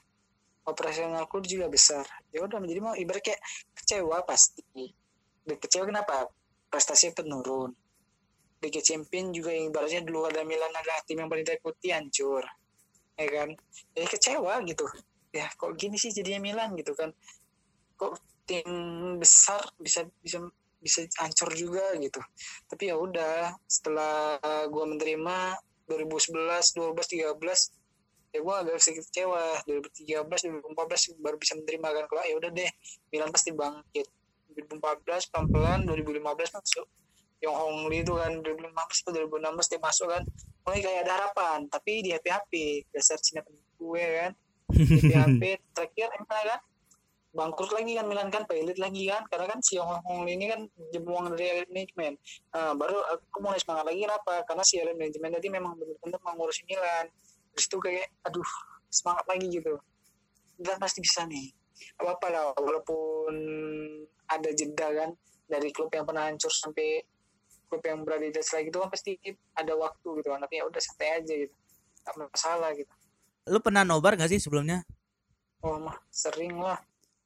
[0.66, 2.02] operasional klub juga besar.
[2.34, 3.40] Ya udah jadi mau ibarat kayak
[3.78, 4.90] kecewa pasti.
[5.46, 6.26] Kecewa kenapa?
[6.66, 7.70] Prestasinya penurun.
[8.58, 12.42] Liga Champion juga yang ibaratnya dulu ada Milan adalah tim yang paling takuti hancur
[13.18, 13.50] ya kan
[13.98, 14.86] jadi kecewa gitu
[15.34, 17.10] ya kok gini sih jadinya Milan gitu kan
[17.98, 18.70] kok tim
[19.18, 20.38] besar bisa bisa
[20.78, 22.20] bisa hancur juga gitu.
[22.70, 24.38] Tapi ya udah setelah
[24.70, 25.58] gua menerima
[25.90, 29.62] 2011 12 13 ya gua agak sedikit kecewa.
[29.66, 32.04] 2013 2014 baru bisa menerima kan.
[32.06, 32.70] Kalau ya udah deh
[33.10, 34.06] Milan pasti bangkit.
[34.54, 36.86] 2014 pelan-pelan 2015 masuk.
[37.38, 38.74] Yang Hong Lee itu kan 2015
[39.06, 40.22] atau 2016 dia masuk kan.
[40.66, 42.52] Mulai kayak ada harapan tapi di HP HP
[42.90, 44.32] dasar Cina ya kan.
[44.74, 46.60] Di HP terakhir emang kan
[47.28, 49.22] bangkrut lagi kan Milan kan pelit lagi kan.
[49.28, 50.60] Karena kan si Hong Hong ini kan
[50.92, 52.16] jemuang dari manajemen
[52.52, 54.34] nah, baru aku mulai semangat lagi kenapa?
[54.48, 57.06] Karena si manajemen tadi memang benar-benar mengurusi Milan.
[57.54, 58.50] Terus itu kayak aduh
[58.88, 59.74] semangat lagi gitu.
[60.58, 61.52] Dan pasti bisa nih.
[62.02, 63.34] Apa apa lah walaupun
[64.28, 65.10] ada jeda kan
[65.48, 67.00] dari klub yang pernah hancur sampai
[67.68, 69.12] klub yang berada di atas lagi itu kan pasti
[69.54, 70.40] ada waktu gitu kan.
[70.42, 71.54] Tapi ya udah santai aja gitu.
[72.02, 72.90] Gak masalah gitu.
[73.48, 74.84] Lu pernah nobar gak sih sebelumnya?
[75.64, 76.78] Oh mah sering lah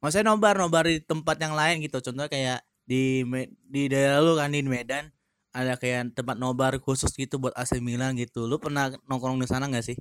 [0.02, 2.02] maksudnya nobar nobar di tempat yang lain gitu.
[2.02, 3.22] Contohnya kayak di
[3.70, 5.08] di daerah lu kan di Medan
[5.54, 8.50] ada kayak tempat nobar khusus gitu buat AC Milan gitu.
[8.50, 9.96] Lu pernah nongkrong di sana gak sih?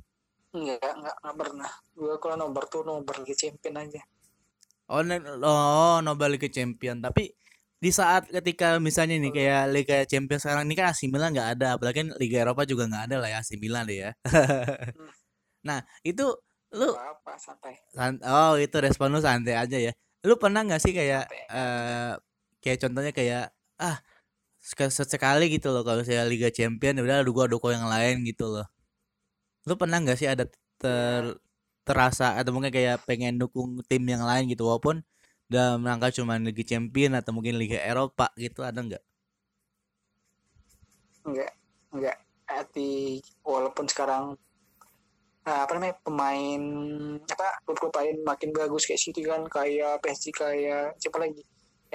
[0.51, 1.71] Enggak enggak enggak pernah.
[1.93, 4.01] Gue kalau nobar tuh nobar Liga Champion aja.
[4.91, 4.99] Oh
[5.45, 6.99] oh nobar Liga Champion.
[6.99, 7.31] Tapi
[7.81, 11.77] di saat ketika misalnya nih kayak Liga Champions sekarang ini kan AC Milan nggak ada.
[11.77, 14.11] Apalagi Liga Eropa juga nggak ada lah ya AC Milan deh ya.
[15.61, 16.25] Nah itu
[16.71, 17.75] lu apa apa santai.
[17.91, 19.91] San- oh itu respon lu santai aja ya.
[20.27, 21.43] Lu pernah nggak sih kayak Santai.
[21.57, 22.11] eh
[22.63, 23.43] kayak contohnya kayak
[23.81, 23.97] ah
[24.61, 28.45] sek- sesekali gitu loh kalau saya Liga Champion ya udah gua dukung yang lain gitu
[28.53, 28.65] loh.
[29.67, 30.45] Lu pernah nggak sih ada
[30.81, 31.23] ter
[31.87, 35.01] terasa atau mungkin kayak pengen dukung tim yang lain gitu walaupun
[35.49, 39.03] dalam rangka cuma Liga Champion atau mungkin Liga Eropa gitu ada nggak?
[41.27, 41.51] Enggak
[41.93, 42.17] enggak
[42.49, 44.23] hati walaupun sekarang
[45.41, 46.61] nah, apa namanya pemain
[47.25, 51.41] apa klub-klub lain makin bagus kayak City kan kayak PSG kayak siapa lagi?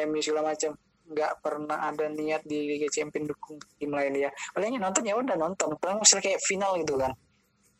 [0.04, 0.76] MU segala macam.
[1.06, 4.30] Nggak pernah ada niat di Liga Champions dukung tim lain ya.
[4.52, 5.78] Palingnya nonton ya udah nonton.
[5.78, 7.12] Paling misalnya kayak final gitu kan.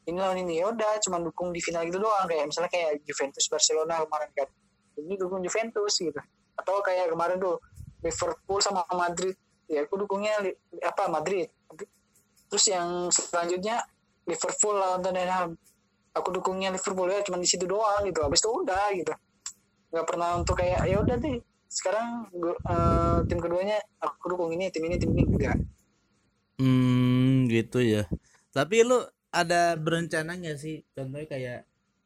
[0.06, 2.24] Ini lawan ini ya udah cuma dukung di final gitu doang.
[2.30, 4.48] Kayak misalnya kayak Juventus Barcelona kemarin kan.
[4.96, 6.20] Ini dukung Juventus gitu.
[6.56, 7.58] Atau kayak kemarin tuh
[8.06, 9.34] Liverpool sama Madrid.
[9.66, 10.38] Ya aku dukungnya
[10.86, 11.50] apa Madrid.
[12.46, 13.82] Terus yang selanjutnya
[14.30, 15.48] Liverpool lawan Tottenham
[16.16, 19.12] aku dukungnya Liverpool ya cuma di situ doang gitu habis itu udah gitu
[19.92, 21.36] nggak pernah untuk kayak ya udah deh
[21.70, 22.08] sekarang
[22.72, 25.56] eh, tim keduanya aku dukung ini tim ini tim ini enggak
[26.60, 28.08] Hmm, gitu ya.
[28.56, 28.96] Tapi lu
[29.28, 30.74] ada berencana nggak sih?
[30.96, 31.58] Contohnya kayak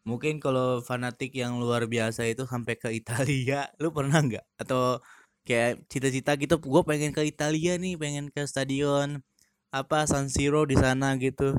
[0.09, 4.45] mungkin kalau fanatik yang luar biasa itu sampai ke Italia, lu pernah nggak?
[4.59, 4.99] Atau
[5.47, 9.23] kayak cita-cita gitu, gue pengen ke Italia nih, pengen ke stadion
[9.71, 11.55] apa San Siro di sana gitu.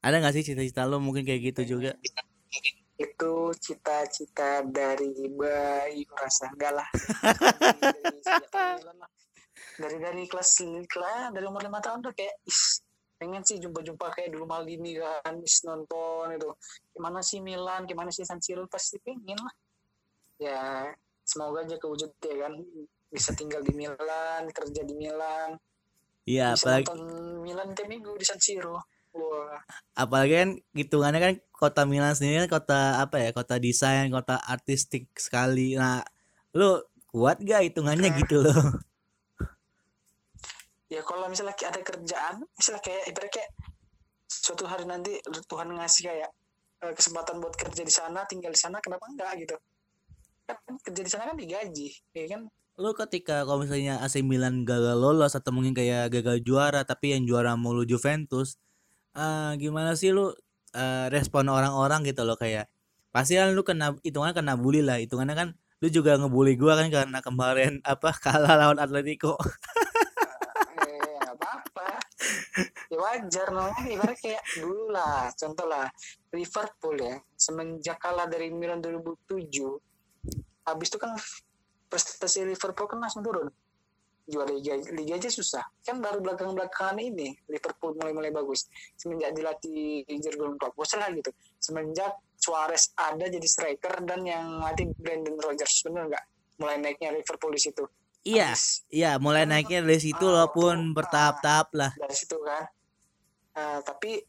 [0.00, 1.92] Ada nggak sih cita-cita lu mungkin kayak gitu juga?
[3.00, 6.88] itu cita-cita dari bayi rasa enggak lah.
[9.80, 12.84] Dari, dari kelas kelas dari umur lima tahun tuh kayak is
[13.16, 16.52] pengen sih jumpa-jumpa kayak dulu Maldini kan is nonton itu.
[16.92, 19.54] Gimana sih Milan gimana sih San Siro pasti pengen lah.
[20.36, 20.92] Ya
[21.24, 22.60] semoga aja kewujud ya kan.
[23.08, 25.56] Bisa tinggal di Milan kerja di Milan.
[26.28, 27.00] Iya, apalagi nonton
[27.40, 29.58] Milan tiap minggu di San Siro wah
[29.94, 33.30] apalagi kan hitungannya kan kota Milan sendiri kan kota apa ya?
[33.36, 35.76] Kota desain, kota artistik sekali.
[35.76, 36.00] Nah,
[36.56, 38.56] lu kuat gak hitungannya gitu loh?
[40.90, 43.50] ya kalau misalnya ada kerjaan misalnya kayak ibarat kayak
[44.26, 46.30] suatu hari nanti Tuhan ngasih kayak
[46.82, 49.54] eh, kesempatan buat kerja di sana tinggal di sana kenapa enggak gitu
[50.50, 54.98] kan kerja di sana kan digaji ya kan lu ketika kalau misalnya AC Milan gagal
[54.98, 58.58] lolos atau mungkin kayak gagal juara tapi yang juara mulu Juventus
[59.16, 60.30] eh gimana sih lu
[60.74, 62.06] eh, respon orang-orang?
[62.06, 62.70] Gitu loh kayak
[63.10, 65.48] pasti kan lu kena hitungannya kena bully lah hitungannya kan
[65.82, 69.34] lu juga ngebully gua kan karena kemarin apa kalah lawan Atletico.
[70.84, 71.88] Eh apa-apa.
[72.90, 75.86] Ya wajar namanya ibarat kayak dulu lah contoh lah
[76.34, 79.40] Liverpool ya semenjak kalah dari Milan 2007
[80.66, 81.16] habis itu kan
[81.90, 83.50] prestasi Liverpool kan langsung turun
[84.30, 85.66] juara liga liga aja susah.
[85.82, 88.70] Kan baru belakang belakangan ini Liverpool mulai mulai bagus.
[88.94, 91.28] Semenjak dilatih Jurgen Klopp bosan lah gitu.
[91.58, 96.24] Semenjak Suarez ada jadi striker dan yang latih Brandon Rodgers bener nggak?
[96.56, 97.84] Mulai naiknya Liverpool di situ.
[98.20, 98.84] Iya Habis.
[98.88, 100.92] iya mulai naiknya dari situ Ah, walaupun ah.
[100.92, 101.90] bertahap-tahap lah.
[101.96, 102.64] dari situ kan.
[103.56, 104.20] Eh, tapi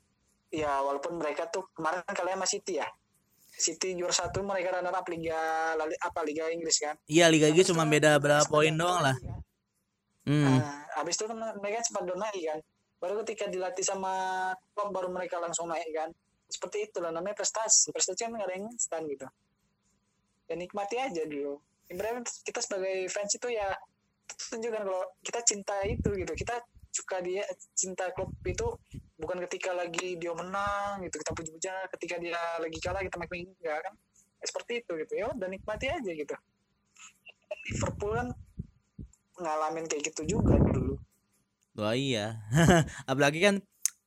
[0.50, 2.88] ya walaupun mereka tuh kemarin kan kalian masih City ya?
[3.52, 5.36] City juara satu mereka runner up liga
[5.76, 6.96] apa liga Inggris kan?
[7.06, 9.16] Iya Liga Inggris cuma beda berapa poin doang lah.
[10.28, 10.46] Hmm.
[10.46, 12.60] Nah, habis itu mereka sempat down kan.
[13.02, 14.14] Baru ketika dilatih sama
[14.78, 16.10] klub baru mereka langsung naik kan.
[16.46, 17.90] Seperti itulah namanya prestasi.
[17.90, 19.26] Prestasi kan ada yang instan gitu.
[20.46, 21.58] Ya nikmati aja dulu
[21.92, 23.68] ibaratnya kita sebagai fans itu ya
[24.32, 26.34] tunjukkan kalau kita cinta itu gitu.
[26.34, 26.56] Kita
[26.92, 27.44] suka dia
[27.76, 28.68] cinta klub itu
[29.20, 33.80] bukan ketika lagi dia menang gitu kita puji-puji ketika dia lagi kalah kita makin enggak
[33.84, 33.94] kan.
[34.40, 35.14] Ya, seperti itu gitu.
[35.20, 36.36] Ya dan nikmati aja gitu.
[37.68, 38.28] Liverpool kan
[39.40, 41.00] ngalamin kayak gitu juga dulu
[41.72, 42.36] Wah iya.
[43.12, 43.56] Apalagi kan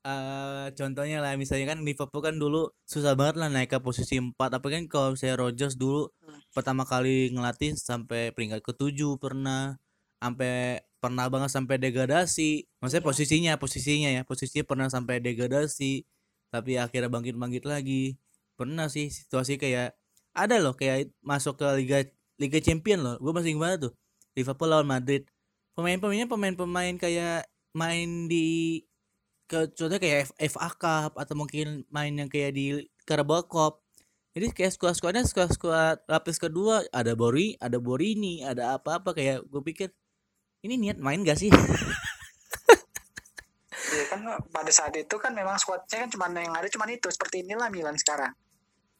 [0.04, 4.36] eh contohnya lah misalnya kan Liverpool kan dulu susah banget lah naik ke posisi 4
[4.60, 6.40] apa kan kalau saya Rodgers dulu Hmm.
[6.52, 9.80] pertama kali ngelatih sampai peringkat ketujuh pernah
[10.20, 12.64] sampai pernah banget sampai degradasi.
[12.80, 13.08] Maksudnya Iya.
[13.12, 14.22] posisinya posisinya ya.
[14.28, 16.04] Posisinya pernah sampai degradasi
[16.52, 18.16] tapi akhirnya bangkit-bangkit lagi.
[18.60, 19.96] Pernah sih situasi kayak
[20.36, 21.98] ada loh kayak masuk ke Liga
[22.40, 23.16] Liga Champion loh.
[23.24, 23.92] Gue masih ingat banget tuh
[24.34, 25.26] Liverpool lawan Madrid.
[25.74, 28.82] Pemain-pemainnya pemain-pemain kayak main di
[29.50, 33.82] ke contohnya kayak FA Cup atau mungkin main yang kayak di Carabao Cup.
[34.34, 39.88] Jadi kayak skuad-skuadnya skuad-skuad lapis kedua ada Bori ada Borini ada apa-apa kayak gue pikir
[40.66, 41.50] ini niat main gak sih?
[43.94, 47.46] Iya kan pada saat itu kan memang squadnya kan cuma yang ada cuma itu seperti
[47.46, 48.34] inilah Milan sekarang.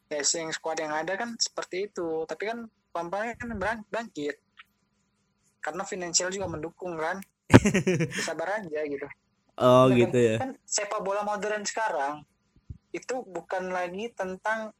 [0.07, 4.39] Ya yang squad yang ada kan seperti itu, tapi kan pelan-pelan kan bangkit.
[5.65, 7.17] Karena finansial juga mendukung kan.
[8.29, 9.07] Sabar aja gitu.
[9.57, 12.21] oh Kan- gitu ya Kan sepak bola modern sekarang
[12.93, 14.71] itu bukan lagi tentang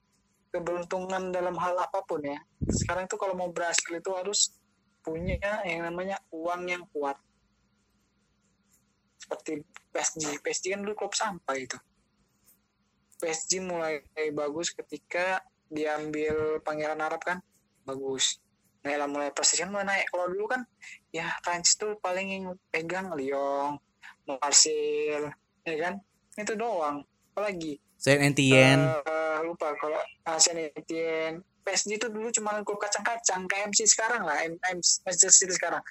[0.56, 2.40] keberuntungan dalam hal apa pun ya.
[2.72, 4.56] Sekarang itu kalau mau berhasil itu harus
[5.04, 5.36] punya
[5.68, 7.20] yang namanya uang yang kuat.
[9.20, 10.40] Seperti PSG.
[10.40, 11.76] PSG kan dulu klub sampah itu.
[13.20, 14.00] PSG mulai
[14.32, 17.44] bagus ketika diambil Pangeran Arab kan
[17.84, 18.40] bagus.
[18.86, 20.14] Nah, lah mulai prestasi kan mulai naik.
[20.14, 20.62] Kalau dulu kan
[21.10, 23.82] ya Prancis tuh paling yang pegang Lyon,
[24.30, 25.34] Marseille,
[25.66, 25.98] ya kan?
[26.38, 27.02] Itu doang.
[27.34, 33.50] Apalagi Saint Etienne Eh, lupa kalau uh, Saint Etienne PSG itu dulu cuma klub kacang-kacang
[33.50, 35.82] kayak MC sekarang lah M- M- Manchester City sekarang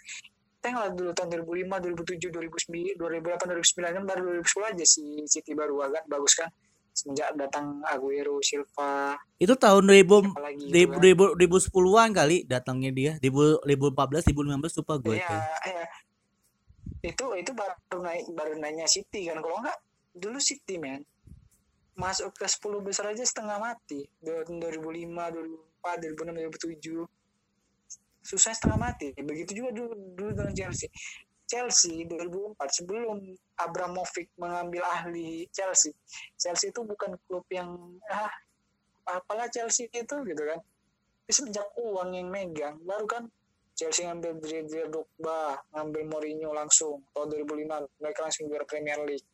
[0.63, 1.77] Tengok dulu tahun 2005,
[2.09, 6.49] 2007, 2009, 2008, 2009 kan baru 2010 aja si City baru agak bagus kan
[6.95, 11.35] semenjak datang Aguero, Silva, itu tahun 2000 apalagi di gitu kan.
[11.37, 13.13] 2010-an kali datangnya dia.
[13.19, 15.85] 2014 2015 lupa gue Iya, iya.
[17.03, 19.43] Itu itu baru naik baru naiknya City kan.
[19.43, 19.79] Kalau enggak
[20.15, 21.03] dulu City men.
[21.99, 24.07] Masuk ke 10 besar aja setengah mati.
[24.23, 25.35] Tahun 2005,
[25.83, 27.07] 2004, 2006, 2007
[28.25, 29.13] susah setengah mati.
[29.19, 30.89] Begitu juga dulu, dulu dengan Chelsea
[31.55, 33.23] Chelsea 2004 sebelum
[33.63, 35.95] Abramovich mengambil ahli Chelsea.
[36.35, 38.35] Chelsea itu bukan klub yang ah
[39.07, 40.59] apalah Chelsea itu gitu kan.
[40.59, 43.25] Tapi semenjak uang yang megang baru kan
[43.79, 49.27] Chelsea ngambil Didier Drogba ngambil Mourinho langsung tahun 2005 mereka langsung juara Premier League.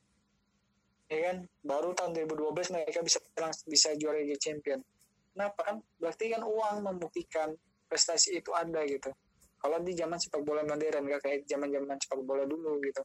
[1.08, 1.48] Ya kan?
[1.64, 3.18] Baru tahun 2012 mereka bisa
[3.64, 4.84] bisa juara Liga Champion
[5.32, 5.76] kenapa kan?
[5.96, 7.48] Berarti kan uang membuktikan
[7.88, 9.08] prestasi itu ada gitu
[9.60, 13.04] kalau di zaman sepak bola modern gak kayak zaman zaman sepak bola dulu gitu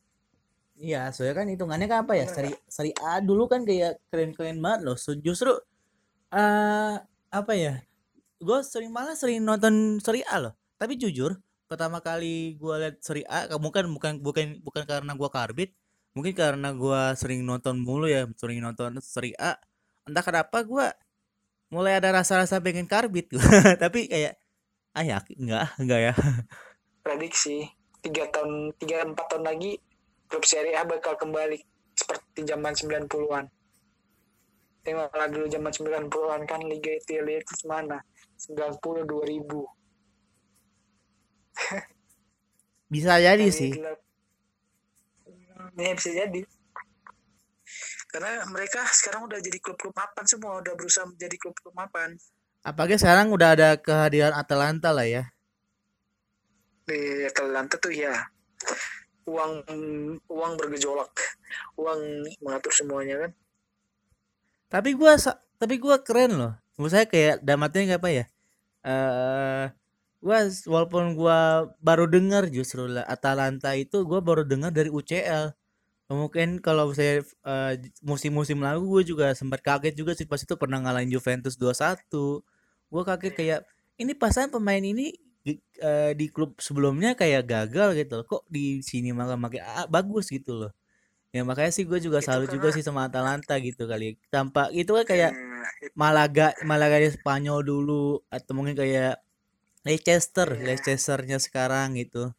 [0.75, 2.27] Iya, soalnya kan hitungannya kan apa ya?
[2.27, 4.99] Seri seri A dulu kan kayak keren-keren banget loh.
[4.99, 5.55] So, justru
[6.35, 6.95] eh
[7.31, 7.79] apa ya?
[8.43, 10.53] Gue sering malah sering nonton seri A loh.
[10.75, 15.29] Tapi jujur, pertama kali gua lihat seri A, kamu kan bukan bukan bukan karena gua
[15.33, 15.73] karbit,
[16.13, 19.57] mungkin karena gua sering nonton mulu ya, sering nonton seri A.
[20.05, 20.93] Entah kenapa gua
[21.73, 23.41] mulai ada rasa-rasa pengen karbit gua.
[23.83, 24.37] Tapi kayak
[24.95, 26.13] ah ya enggak enggak ya.
[27.03, 27.67] prediksi
[27.99, 29.77] tiga tahun tiga empat tahun lagi
[30.31, 31.59] klub Serie A bakal kembali
[31.95, 33.45] seperti zaman 90-an
[34.85, 37.99] tengoklah dulu zaman 90-an kan Liga Italia itu mana
[38.37, 39.75] 90 2000
[42.93, 43.73] Bisa jadi sih.
[43.73, 43.99] gelap.
[45.75, 46.41] Ya bisa jadi.
[48.07, 52.15] Karena mereka sekarang udah jadi klub-klub mapan semua, udah berusaha menjadi klub-klub mapan.
[52.69, 55.23] Apalagi sekarang udah ada kehadiran Atalanta lah ya.
[56.87, 56.99] Di
[57.29, 58.13] Atalanta tuh ya
[59.31, 59.53] uang
[60.29, 61.13] uang bergejolak,
[61.81, 62.01] uang
[62.43, 63.31] mengatur semuanya kan.
[64.69, 65.15] Tapi gua
[65.61, 66.53] tapi gua keren loh.
[66.77, 68.25] Menurut saya kayak damatnya apa ya?
[68.85, 69.65] Eh
[70.23, 75.53] gua s- walaupun gua baru dengar justru lah Atalanta itu gua baru dengar dari UCL.
[76.11, 77.73] Mungkin kalau saya eh,
[78.05, 82.45] musim-musim lalu gue juga sempat kaget juga sih pas itu pernah ngalahin Juventus 2-1.
[82.91, 83.59] Gua kaget kayak
[83.97, 88.25] ini pasangan pemain ini di, eh, di klub sebelumnya kayak gagal gitu loh.
[88.27, 90.71] Kok di sini malah makin ah, bagus gitu loh.
[91.35, 94.15] Ya makanya sih gue juga salut juga sih sama Atalanta gitu kali.
[94.31, 95.31] Tanpa itu kan kayak
[95.83, 99.19] it- Malaga Malaga di Spanyol dulu atau mungkin kayak
[99.85, 100.63] Leicester Iya.
[100.73, 102.31] Leicesternya sekarang gitu.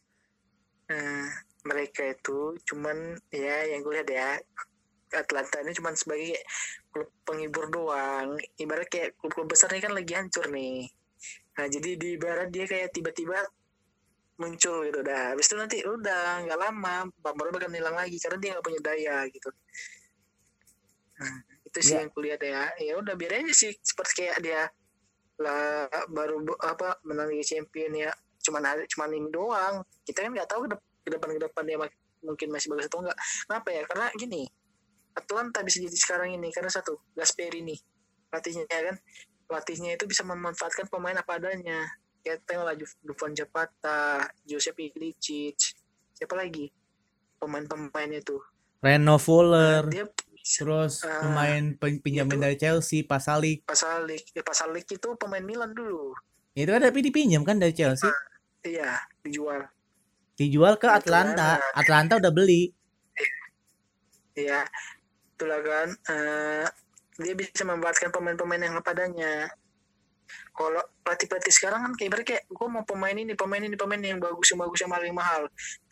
[0.87, 1.27] nah,
[1.67, 4.29] mereka itu cuman ya yang gue lihat ya
[5.19, 6.39] Atlanta ini cuman sebagai
[6.97, 8.41] klub penghibur doang.
[8.57, 10.89] Ibarat kayak klub-klub besar ini kan lagi hancur nih.
[11.61, 13.37] Nah jadi di ibarat dia kayak tiba-tiba
[14.41, 15.05] muncul gitu.
[15.05, 18.81] Dah habis itu nanti udah nggak lama Bambara bakal hilang lagi karena dia nggak punya
[18.81, 19.53] daya gitu.
[21.21, 21.37] Nah,
[21.69, 22.01] itu sih Ya.
[22.01, 22.63] yang kulihat ya.
[22.81, 24.65] Ya udah biar aja sih seperti kayak dia
[25.37, 28.13] lah baru apa menang Liga Champion ya.
[28.41, 29.85] Cuman ada cuman ini doang.
[30.09, 31.77] Kita kan nggak tahu ke dep- ke depan ke depan dia
[32.25, 33.83] mungkin masih bagus atau enggak kenapa ya?
[33.85, 34.49] Karena gini
[35.17, 37.75] Atlanta bisa jadi sekarang ini karena satu Gasperini
[38.29, 38.97] pelatihnya ya kan?
[39.47, 41.87] Pelatihnya itu bisa memanfaatkan pemain apa adanya.
[42.21, 45.57] Kayak tengoklah Dufan Zapata Giuseppe Ilicic
[46.13, 46.69] siapa lagi?
[47.39, 48.37] Pemain-pemainnya itu.
[48.83, 50.05] Reno Fuller dia
[50.47, 52.43] terus Ah, pemain pinjaman itu.
[52.43, 56.15] dari Chelsea Pasalik Pasalik ya Pasalik itu pemain Milan dulu.
[56.53, 58.07] Itu kan tapi dipinjam kan dari Chelsea?
[58.63, 59.65] Iya dijual.
[60.35, 61.57] Dijual ke Itu Atlanta.
[61.73, 62.69] Atlanta udah beli.
[64.37, 64.69] Iya,
[65.37, 65.89] itulah kan.
[65.93, 66.67] eh,
[67.21, 69.49] dia bisa memanfaatkan pemain-pemain yang apa adanya.
[70.57, 74.53] Kalau pelatih-pelatih sekarang kan kayak kayak gue mau pemain ini, pemain ini, pemain yang bagus,
[74.53, 75.43] yang bagus, yang paling mahal.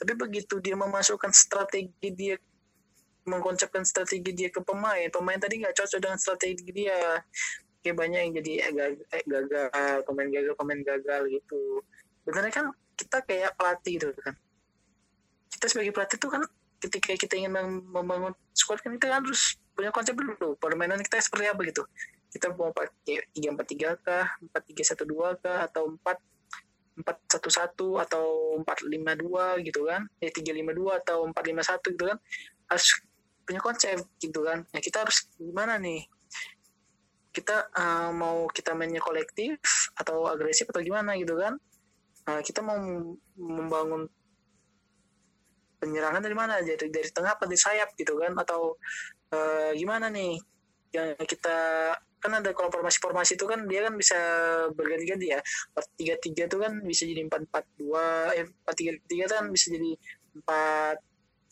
[0.00, 2.36] Tapi begitu dia memasukkan strategi dia,
[3.28, 7.20] mengkonsepkan strategi dia ke pemain, pemain tadi nggak cocok dengan strategi dia.
[7.84, 8.72] Kayak banyak yang jadi eh,
[9.12, 9.68] eh, gagal,
[10.08, 11.84] pemain gagal, pemain gagal gitu.
[12.24, 14.34] Benernya kan kita kayak pelatih gitu kan.
[15.52, 16.42] Kita sebagai pelatih tuh kan
[16.84, 21.48] ketika kita ingin mem- membangun squad kan kita harus punya konsep dulu permainan kita seperti
[21.48, 21.82] apa gitu.
[22.28, 26.18] Kita mau pakai tiga empat tiga kah empat tiga satu dua kah atau empat
[26.94, 30.04] empat satu satu atau empat lima dua gitu kan.
[30.20, 32.18] Ya tiga lima dua atau empat lima satu gitu kan.
[32.68, 33.00] Harus
[33.48, 34.62] punya konsep gitu kan.
[34.70, 36.06] Ya kita harus gimana nih?
[37.34, 39.58] Kita eh, mau kita mainnya kolektif
[39.98, 41.58] atau agresif atau gimana gitu kan?
[42.24, 42.78] Nah, kita mau
[43.36, 44.08] membangun
[45.84, 46.64] penyerangan dari mana?
[46.64, 48.32] Dari dari tengah apa dari sayap gitu kan?
[48.40, 48.80] Atau
[49.36, 50.40] eh, gimana nih?
[50.96, 51.58] Yang kita
[52.24, 54.16] kan ada kalau formasi-formasi itu kan dia kan bisa
[54.72, 55.40] berganti-ganti ya.
[55.44, 59.44] Empat tiga tiga itu kan bisa jadi empat empat dua eh empat tiga tiga kan
[59.52, 59.92] bisa jadi
[60.40, 60.96] empat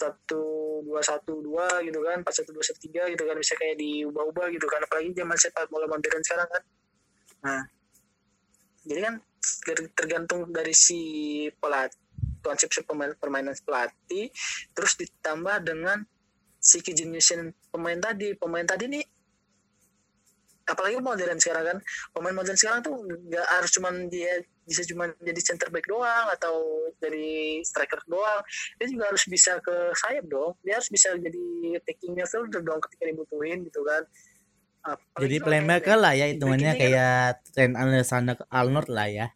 [0.00, 0.42] satu
[0.80, 2.24] dua satu dua gitu kan?
[2.24, 3.36] Empat satu dua satu tiga gitu kan?
[3.36, 4.80] Bisa kayak diubah-ubah gitu kan?
[4.88, 6.62] Apalagi zaman sepak bola modern sekarang kan?
[7.44, 7.62] Nah
[8.82, 9.14] jadi kan
[9.62, 11.00] ter- tergantung dari si
[11.60, 12.01] pelatih
[12.42, 14.28] konsep pemain permainan pelatih
[14.74, 16.02] terus ditambah dengan
[16.62, 18.34] si kejeniusan pemain tadi.
[18.38, 19.04] Pemain tadi nih
[20.62, 21.78] apalagi modern sekarang kan
[22.14, 26.86] pemain modern sekarang tuh nggak harus cuman dia bisa cuma jadi center back doang atau
[27.02, 28.46] dari striker doang.
[28.78, 30.54] Dia juga harus bisa ke sayap dong.
[30.62, 31.44] Dia harus bisa jadi
[31.82, 34.06] taking midfielder dong ketika dibutuhin gitu kan.
[34.82, 39.26] Apalagi jadi playmaker lah ya hitungannya kan- kayak Trent Alexander Arnold lah ya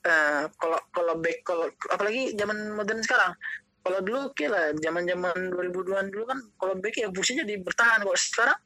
[0.00, 3.36] Eh, kalau kalau back kalau apalagi zaman modern sekarang.
[3.80, 8.00] Kalau dulu kira zaman zaman 2000-an dulu kan kalau back ya fungsinya di bertahan.
[8.00, 8.58] Kalau sekarang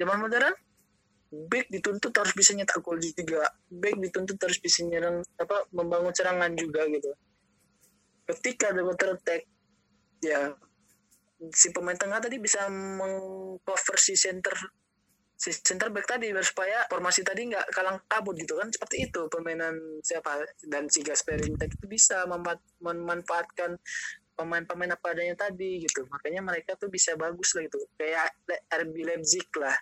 [0.00, 0.54] zaman modern
[1.48, 3.48] back dituntut harus bisa nyetak gol juga.
[3.68, 7.12] Back dituntut harus bisa nyerang apa membangun serangan juga gitu.
[8.32, 9.42] Ketika ada counter attack
[10.24, 10.56] ya
[11.52, 14.54] si pemain tengah tadi bisa mengcover si center
[15.42, 19.26] si center back tadi biar supaya formasi tadi nggak kalang kabut gitu kan seperti itu
[19.26, 19.74] permainan
[20.06, 20.46] siapa.
[20.62, 23.74] Dan si tadi itu bisa memanfa- memanfaatkan
[24.38, 26.06] pemain-pemain apa adanya tadi gitu.
[26.06, 27.82] Makanya mereka tuh bisa bagus lah gitu.
[27.98, 28.30] Kayak
[28.70, 29.74] RB Leipzig lah.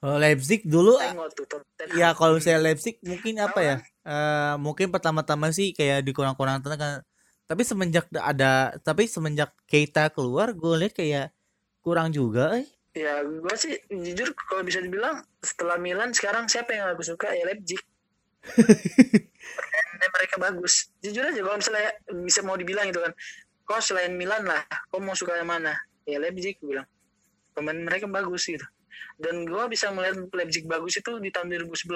[0.00, 1.46] Kalau Leipzig dulu tengok tuh
[1.94, 7.06] ya kalau misalnya Leipzig mungkin apa ya eh mungkin pertama-tama sih kayak dikurang-kurang tenaga
[7.46, 11.30] tapi semenjak ada tapi semenjak Keita keluar gue lihat kayak
[11.86, 12.66] kurang juga eh.
[12.92, 17.32] Ya gue sih jujur kalau bisa dibilang setelah Milan sekarang siapa yang aku suka?
[17.32, 17.80] Ya Leipzig.
[19.56, 20.92] Permainan mereka bagus.
[21.00, 21.90] Jujur aja kalau misalnya
[22.24, 23.12] bisa mau dibilang gitu kan
[23.62, 24.60] kau selain Milan lah
[24.92, 25.72] kau mau suka yang mana?
[26.04, 26.88] Ya Leipzig gue bilang.
[27.52, 28.64] Pemain mereka bagus gitu.
[29.20, 31.92] Dan gue bisa melihat Leipzig bagus itu di tahun 2011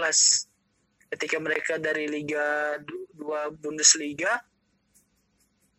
[1.17, 4.43] ketika mereka dari Liga 2 Bundesliga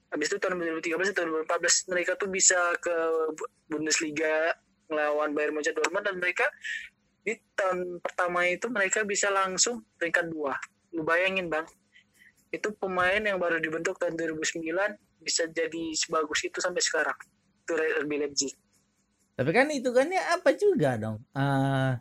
[0.07, 2.95] habis itu tahun 2013 atau 2014 mereka tuh bisa ke
[3.68, 4.55] Bundesliga
[4.88, 6.47] melawan Bayern Munchen Dortmund dan mereka
[7.27, 10.55] di tahun pertama itu mereka bisa langsung peringkat dua.
[10.95, 11.67] Lu bayangin bang.
[12.47, 14.63] Itu pemain yang baru dibentuk tahun 2009
[15.19, 17.17] bisa jadi sebagus itu sampai sekarang.
[17.67, 18.55] Itu RB Leipzig.
[19.35, 21.19] Tapi kan itu kan ya apa juga dong?
[21.35, 21.93] Eh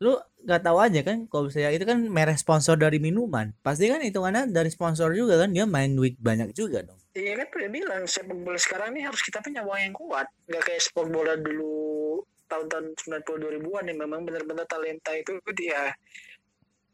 [0.00, 3.54] lu nggak tahu aja kan kalau misalnya itu kan merek sponsor dari minuman.
[3.62, 7.46] Pasti kan hitungannya dari sponsor juga kan dia main duit banyak juga dong Iya kan
[7.50, 10.26] udah bilang sepak bola sekarang ini harus kita punya uang yang kuat.
[10.46, 15.90] Nggak kayak sepak bola dulu tahun-tahun 90 2000-an yang memang benar-benar talenta itu dia.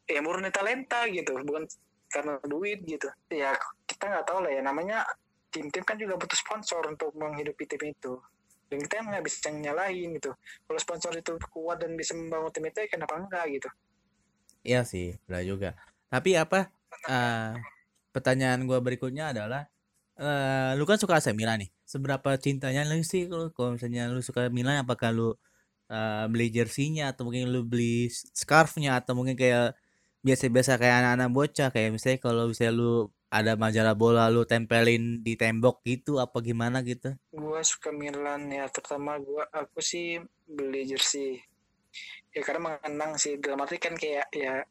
[0.08, 1.68] Ya murni talenta gitu bukan
[2.08, 3.12] karena duit gitu.
[3.28, 3.52] Ya
[3.84, 5.04] kita nggak tahu lah ya namanya
[5.52, 8.16] tim-tim kan juga butuh sponsor untuk menghidupi tim itu.
[8.72, 10.32] Dan kita nggak bisa nyalahin gitu.
[10.64, 13.68] Kalau sponsor itu kuat dan bisa membangun tim itu ya kenapa enggak gitu?
[14.66, 15.70] Iya sih, benar juga.
[16.10, 16.72] Tapi apa?
[17.06, 17.52] eh,
[18.10, 19.68] pertanyaan gua berikutnya adalah,
[20.20, 21.70] eh, lu kan suka AC Milan nih.
[21.86, 25.28] Seberapa cintanya lu sih kalau kalau misalnya lu suka Milan, apakah lu
[25.92, 28.98] eh, beli jersinya atau mungkin lu beli scarfnya?
[29.00, 29.76] Atau mungkin kayak
[30.26, 31.68] biasa-biasa kayak anak-anak bocah?
[31.74, 32.92] Kayak misalnya kalau misalnya lu
[33.26, 37.10] ada majalah bola lu tempelin di tembok gitu apa gimana gitu?
[37.34, 41.42] gua suka Milan ya terutama gua aku sih beli jersey.
[42.32, 43.36] Ya karena mengenang sih.
[43.40, 44.64] Dalam arti kan kayak ya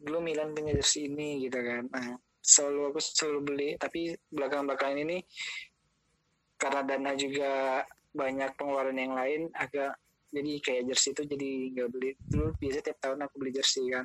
[0.00, 1.84] dulu Milan punya jersey ini gitu kan.
[1.92, 3.70] Nah selalu aku selalu beli.
[3.80, 5.18] Tapi belakang-belakangan ini
[6.60, 7.82] karena dana juga
[8.14, 9.98] banyak pengeluaran yang lain agak
[10.30, 12.10] jadi kayak jersey itu jadi nggak beli.
[12.20, 14.04] Dulu biasa tiap tahun aku beli jersey kan.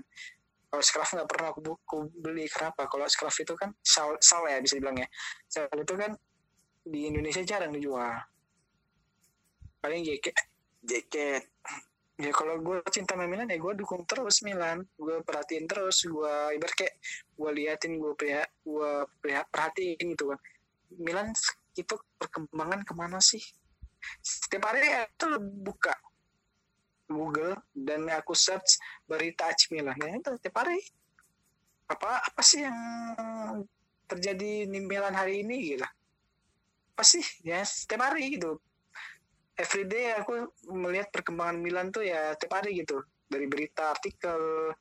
[0.70, 2.46] Kalau scarf nggak pernah aku, aku beli.
[2.46, 2.86] Kenapa?
[2.86, 5.08] Kalau scarf itu kan sal, sal ya bisa dibilang ya.
[5.50, 6.14] Sal itu kan
[6.86, 8.22] di Indonesia jarang dijual.
[9.82, 10.38] Paling jaket
[10.86, 11.44] jaket
[12.20, 14.84] ya kalau gue cinta sama Milan ya gue dukung terus Milan.
[15.00, 16.96] Gue perhatiin terus gue ibarat kayak
[17.40, 18.92] gue liatin gue pria gue
[19.24, 20.40] pria perhatiin gitu kan.
[21.00, 21.32] Milan
[21.80, 23.40] itu perkembangan ke mana sih?
[24.20, 25.96] Setiap hari itu buka
[27.08, 29.96] Google dan aku search berita AC Milan.
[29.96, 30.84] Ya itu setiap hari.
[31.88, 32.78] Apa apa sih yang
[34.12, 35.88] terjadi di Milan hari ini gitu
[37.00, 37.24] apa sih?
[37.48, 38.60] Ya setiap hari gitu
[39.60, 44.72] everyday aku melihat perkembangan Milan tuh ya setiap hari gitu dari berita artikel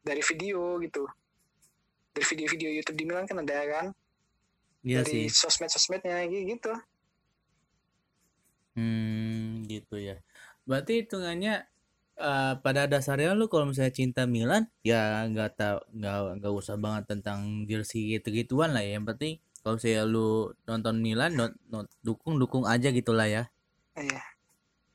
[0.00, 1.04] dari video gitu
[2.14, 3.86] dari video-video YouTube di Milan kan ada kan
[4.86, 5.34] Iya dari sih.
[5.34, 6.70] sosmed-sosmednya gitu
[8.78, 10.22] Hmm, gitu ya.
[10.62, 11.66] Berarti hitungannya
[12.18, 17.04] eh, pada dasarnya lu kalau misalnya cinta Milan ya nggak tahu nggak nggak usah banget
[17.10, 18.98] tentang jersey gitu-gituan lah ya.
[19.02, 19.32] Yang penting
[19.66, 20.28] kalau misalnya lu
[20.70, 23.50] nonton Milan non- non- dukung dukung aja gitulah ya.
[23.98, 24.22] Iya.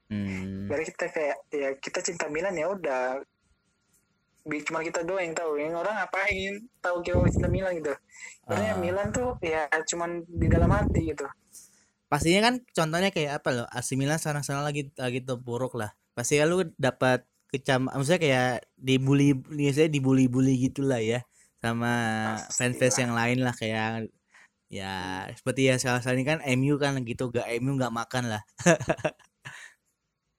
[0.08, 0.68] Hmm.
[0.68, 3.18] dari kita kayak ya kita cinta Milan ya udah
[4.43, 7.95] cuma kita doang yang tahu yang orang ngapain tahu kita cinta Milan gitu
[8.43, 8.80] Sebenarnya Ah.
[8.80, 11.24] Milan tuh ya cuman di dalam hati gitu
[12.06, 15.97] Pastinya kan contohnya kayak apa loh AC Milan sana-sana lagi lagi terpuruk lah.
[16.14, 21.26] Pasti kan lu dapat kecam maksudnya kayak dibully biasanya dibully-bully gitulah ya
[21.58, 21.89] sama
[22.38, 22.54] Pastilah.
[22.54, 24.14] fans-fans yang lain lah kayak
[24.78, 24.93] ya
[25.38, 28.41] seperti ya salah ini kan MU kan gitu gak MU nggak makan lah.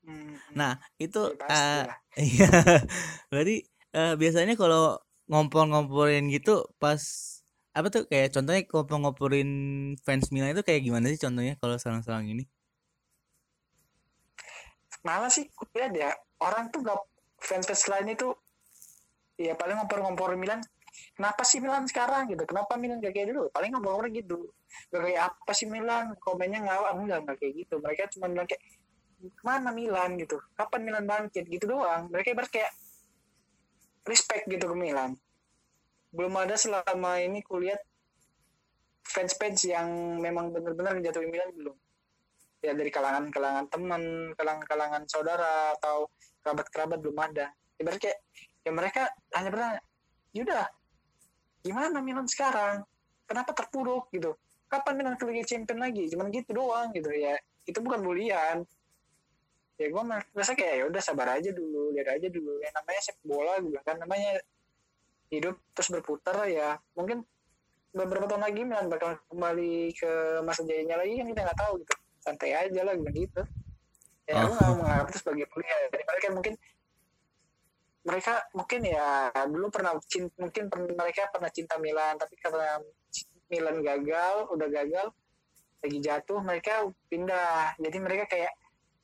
[0.04, 0.72] Hmm, Nah,
[1.04, 1.98] itu ya eh, lah.
[2.28, 2.46] iya.
[3.30, 3.54] Berarti
[3.96, 6.50] eh, biasanya kalau ngompor-ngomporin gitu
[6.82, 7.02] pas
[7.78, 9.48] apa tuh kayak contohnya ngompor-ngomporin
[10.06, 12.44] fans Milan itu kayak gimana sih contohnya kalau sekarang-sekarang ini?
[15.08, 15.44] malah sih
[15.76, 16.10] lihat ya
[16.46, 16.98] orang tuh gak
[17.48, 18.28] fans fans lain itu
[19.36, 20.60] ya paling ngompor-ngompor Milan
[21.14, 22.30] kenapa sih Milan sekarang?
[22.30, 22.44] Gitu.
[22.46, 23.50] Kenapa Milan gak kayak dulu?
[23.50, 24.50] Paling ngompor gitu.
[24.90, 26.14] Gak kayak apa sih Milan?
[26.18, 27.74] Komennya ngawak enggak enggak kayak gitu.
[27.80, 28.62] Mereka cuma bilang kayak
[29.42, 30.10] mana Milan?
[30.20, 30.36] Gitu.
[30.54, 31.44] Kapan Milan bangkit?
[31.46, 32.08] Gitu doang.
[32.10, 32.72] Mereka ibarat kayak
[34.04, 35.16] respect gitu ke Milan.
[36.14, 37.82] Belum ada selama ini kulihat
[39.04, 41.76] fans-fans yang memang benar-benar menjatuhin Milan belum.
[42.64, 46.08] Ya dari kalangan-kalangan teman, kalangan-kalangan saudara atau
[46.40, 47.52] kerabat-kerabat belum ada.
[47.76, 48.18] Ibarat kayak
[48.64, 49.80] ya mereka hanya bertanya,
[50.32, 50.64] yaudah
[51.64, 52.84] gimana Milan sekarang?
[53.24, 54.36] Kenapa terpuruk gitu?
[54.68, 56.12] Kapan Milan ke Liga Champion lagi?
[56.12, 57.40] Cuman gitu doang gitu ya.
[57.64, 58.68] Itu bukan bulian.
[59.74, 62.60] Ya gue merasa kayak ya udah sabar aja dulu, lihat aja dulu.
[62.60, 64.38] Yang namanya sepak bola juga kan namanya
[65.32, 66.78] hidup terus berputar ya.
[66.94, 67.24] Mungkin
[67.94, 70.12] beberapa tahun lagi Milan bakal kembali ke
[70.42, 73.40] masa jayanya lagi kan kita nggak tahu gitu santai aja lah begitu
[74.26, 74.50] ya Oh.
[74.50, 76.54] nggak menganggap itu sebagai kuliah jadi mereka mungkin
[78.04, 82.76] mereka mungkin ya dulu pernah cinta, mungkin per- mereka pernah cinta Milan tapi karena
[83.48, 85.08] Milan gagal udah gagal
[85.84, 87.76] lagi jatuh mereka pindah.
[87.76, 88.52] Jadi mereka kayak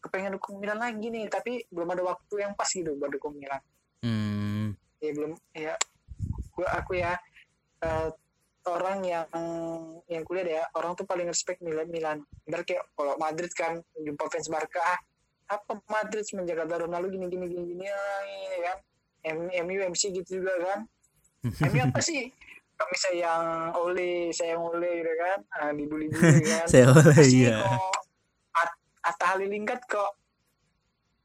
[0.00, 3.60] kepengen dukung Milan lagi nih tapi belum ada waktu yang pas gitu buat dukung Milan.
[4.04, 5.74] Hmm, ya belum ya
[6.56, 7.16] gua aku ya
[7.84, 8.08] eh,
[8.68, 9.24] orang yang
[10.08, 12.20] yang kuliah ya orang tuh paling respect Milan Milan.
[12.44, 15.00] Ibarat kayak kalau Madrid kan jumpa fans Barca ah,
[15.50, 18.78] apa Madrid semenjak ada Ronaldo gini gini gini gini ah, ini kan
[19.24, 20.80] MU MC gitu juga kan.
[21.72, 22.28] MU apa sih?
[22.80, 25.38] Kami sayang Ole sayang Ole gitu kan.
[25.52, 26.64] Ah, dibully-bully kan.
[26.72, 27.60] Saya boleh Asli iya.
[28.56, 30.16] At- Atta Halilintar kok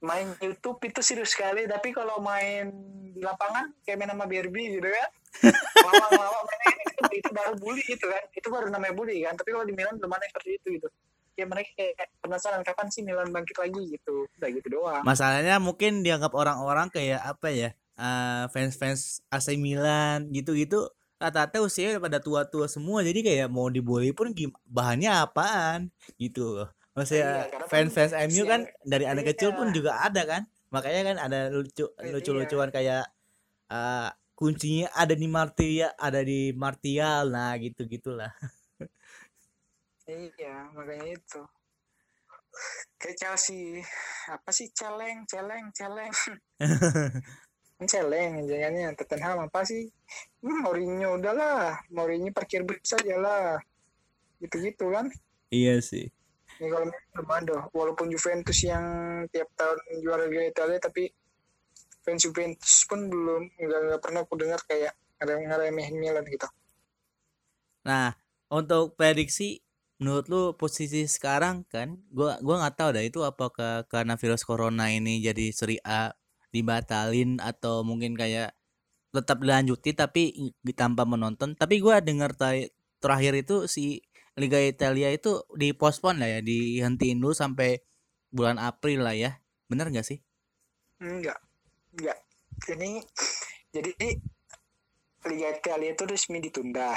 [0.03, 1.63] main YouTube itu serius sekali.
[1.63, 2.75] Tapi kalau main
[3.15, 5.09] di lapangan kayak main sama Barbie gitu kan.
[5.85, 8.23] Mainnya ini itu, itu baru bully gitu kan.
[8.35, 9.39] Itu baru namanya bully kan.
[9.39, 10.87] Tapi kalau di Milan belum ada seperti itu gitu.
[11.35, 14.27] Ya mereka kayak penasaran kapan sih Milan bangkit lagi gitu.
[14.39, 15.03] Udah gitu doang.
[15.07, 17.71] Masalahnya mungkin dianggap orang-orang kayak apa ya?
[17.99, 24.11] Eh, fans-fans AC Milan gitu-gitu rata-rata usianya udah pada tua-tua semua jadi kayak mau dibully
[24.11, 25.87] pun gim- bahannya apaan
[26.19, 29.75] gitu loh maksudnya Iya, kan fans-fans MU kan dari anak kecil pun iya.
[29.75, 30.41] juga ada kan
[30.71, 32.11] makanya kan ada lucu Iya.
[32.19, 33.07] lucu-lucuan kayak
[33.71, 38.31] eh, kuncinya ada di Martial ada di Martial nah gitu gitulah
[40.05, 41.41] Iya, makanya itu.
[43.01, 43.81] Kayak Chelsea,
[44.29, 46.13] apa sih celeng, celeng, celeng.
[47.83, 49.91] celeng jangannya Tottenham apa sih?
[50.39, 53.59] Hmm, Mourinho udahlah, Mourinho parkir bus aja lah.
[54.39, 55.07] Gitu-gitu kan.
[55.53, 56.11] iya sih
[56.59, 58.85] Ini kalau belum ada, walaupun Juventus yang
[59.27, 61.11] tiap tahun juara Liga Italia, tapi
[62.05, 66.47] fans Juventus pun belum nggak nggak pernah aku dengar kayak ngeremehin Milan gitu.
[67.87, 68.13] Nah,
[68.51, 69.61] untuk prediksi
[69.99, 74.91] menurut lu posisi sekarang kan gua gua nggak tahu dah itu apakah karena virus corona
[74.91, 76.11] ini jadi Serie A
[76.55, 78.55] dibatalin atau mungkin kayak
[79.11, 81.59] tetap dilanjuti tapi tanpa menonton.
[81.59, 82.31] Tapi gua dengar
[83.03, 83.99] terakhir itu si
[84.35, 87.83] Liga Italia itu dipospon lah ya, dihentiin dulu sampai
[88.31, 89.39] bulan April lah ya.
[89.71, 90.19] Bener nggak sih?
[90.99, 91.39] Enggak,
[91.95, 92.19] enggak.
[92.71, 93.03] Ini
[93.71, 93.91] jadi
[95.31, 96.95] Liga Italia itu resmi ditunda.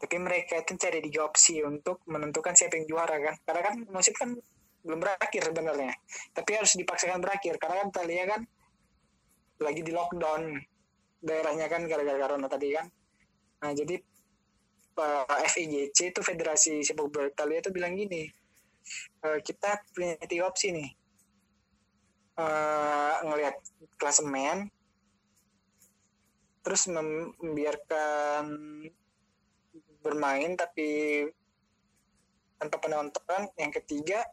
[0.00, 3.36] Tapi mereka itu cari tiga opsi untuk menentukan siapa yang juara kan.
[3.44, 4.34] Karena kan musim kan
[4.82, 5.92] belum berakhir sebenarnya.
[6.34, 8.40] Tapi harus dipaksakan berakhir karena kan Italia kan
[9.62, 10.42] lagi di lockdown
[11.22, 12.86] daerahnya kan gara-gara corona tadi kan.
[13.62, 13.94] Nah jadi
[14.98, 18.26] eh, FIGC itu Federasi Sepak Bola Italia itu bilang gini,
[19.22, 20.90] eh, kita punya tiga opsi nih
[22.32, 23.56] eh ngelihat
[24.00, 24.72] klasemen
[26.64, 28.44] terus mem- membiarkan
[30.00, 31.22] bermain tapi
[32.56, 34.24] tanpa penonton yang ketiga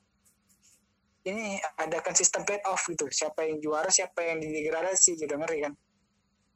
[1.30, 3.06] ini adakan sistem playoff gitu.
[3.10, 5.74] Siapa yang juara siapa yang didegradasi gitu ngeri kan?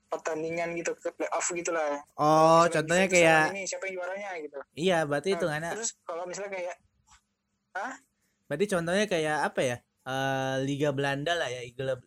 [0.09, 4.57] Pertandingan gitu ke playoff gitu lah Oh, Misalnya contohnya kayak ini siapa yang juaranya gitu.
[4.77, 6.75] Iya, berarti Nah, itu kan terus kalau misalnya kayak
[8.45, 9.77] Berarti contohnya kayak apa ya?
[10.03, 11.61] Eh, Liga Belanda lah ya.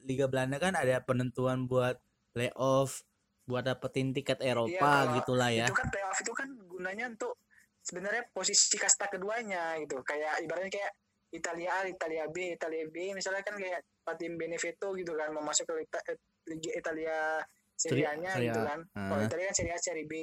[0.05, 1.97] Liga, Belanda kan ada penentuan buat
[2.37, 3.03] playoff,
[3.49, 5.67] buat dapetin tiket Eropa kalau gitulah ya.
[5.67, 7.41] itu kan playoff itu kan gunanya untuk
[7.81, 10.03] sebenarnya posisi kasta keduanya gitu.
[10.05, 10.93] Kayak ibaratnya kayak
[11.37, 13.80] Italia A, Italia B, Italia B misalnya kan kayak
[14.14, 16.16] tim Benevento gitu kan mau masuk ke eh,
[16.47, 17.43] Liga Italia
[17.74, 18.78] Serie A-nya Serie gitu kan.
[18.89, 19.26] Kalau Ah.
[19.26, 20.14] Italia kan Serie A, Serie B.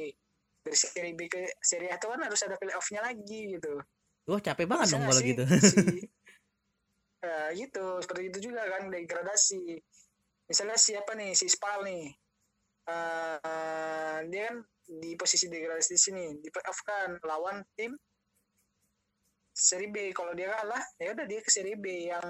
[0.63, 3.73] Dari Serie B ke Serie A itu kan harus ada playoff-nya lagi gitu.
[4.25, 5.43] Wah, capek banget Bisa dong kalau gitu.
[5.59, 6.07] si-
[7.21, 9.75] Eh, gitu, seperti itu juga kan degradasi.
[10.47, 12.07] Misalnya siapa nih si Spal nih,
[12.83, 17.95] Eh, dia kan di posisi degradasi di sini, di playoff kan lawan tim
[19.53, 20.09] Serie B.
[20.11, 22.25] Kalau dia kalah, ya udah dia ke Serie B yang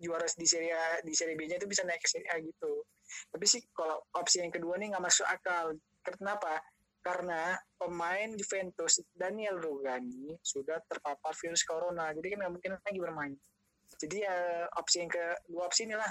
[0.00, 2.88] juara di Serie A di Serie B-nya itu bisa naik ke Serie A gitu.
[3.28, 5.76] Tapi sih kalau opsi yang kedua nih nggak masuk akal.
[6.00, 6.64] Kenapa?
[7.04, 13.34] Karena pemain Juventus Daniel Rugani sudah terpapar virus corona, jadi kan nggak mungkin lagi bermain.
[14.00, 16.08] Jadi ya opsi yang kedua opsi inilah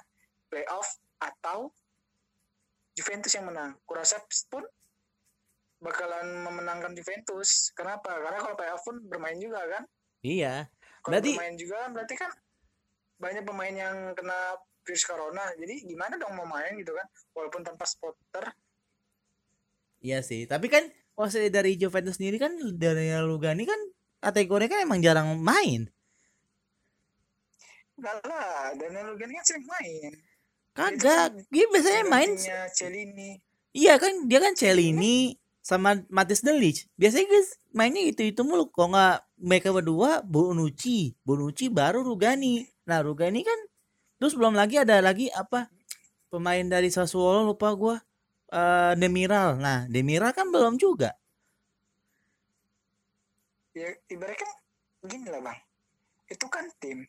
[0.50, 1.74] playoff atau
[2.94, 3.74] Juventus yang menang.
[3.86, 4.66] Kurasa pun
[5.80, 7.72] bakalan memenangkan Juventus.
[7.74, 8.12] Kenapa?
[8.20, 9.84] Karena kalau playoff pun bermain juga kan.
[10.22, 10.68] Iya.
[11.00, 12.32] Kalau Berarti- bermain juga kan berarti kan
[13.20, 14.40] banyak pemain yang kena
[14.84, 15.44] virus corona.
[15.56, 17.08] Jadi gimana dong mau main gitu kan?
[17.32, 18.52] Walaupun tanpa spotter.
[20.00, 20.48] Iya sih.
[20.48, 20.84] Tapi kan
[21.16, 23.80] maksudnya dari Juventus sendiri kan dari Lugani kan
[24.20, 25.88] kategorinya kan emang jarang main.
[28.00, 30.12] Enggak lah, Daniel Lugani kan sering main.
[30.72, 31.36] Kagak.
[31.52, 32.32] Dia biasanya main
[32.72, 33.36] Celini.
[33.76, 35.36] Iya kan dia kan Celini
[35.70, 36.90] sama Matis Delic.
[36.98, 38.74] Biasanya guys mainnya itu-itu mulu.
[38.74, 42.66] Kalau nggak mereka berdua Bonucci, Bonucci baru Rugani.
[42.90, 43.60] Nah, Rugani kan
[44.18, 45.70] terus belum lagi ada lagi apa
[46.34, 48.02] pemain dari Sassuolo lupa gua
[48.50, 49.62] eh Demiral.
[49.62, 51.14] Nah, Demiral kan belum juga.
[53.78, 54.52] Ya ibaratnya kan
[55.06, 55.60] gini lah bang.
[56.26, 57.06] Itu kan tim.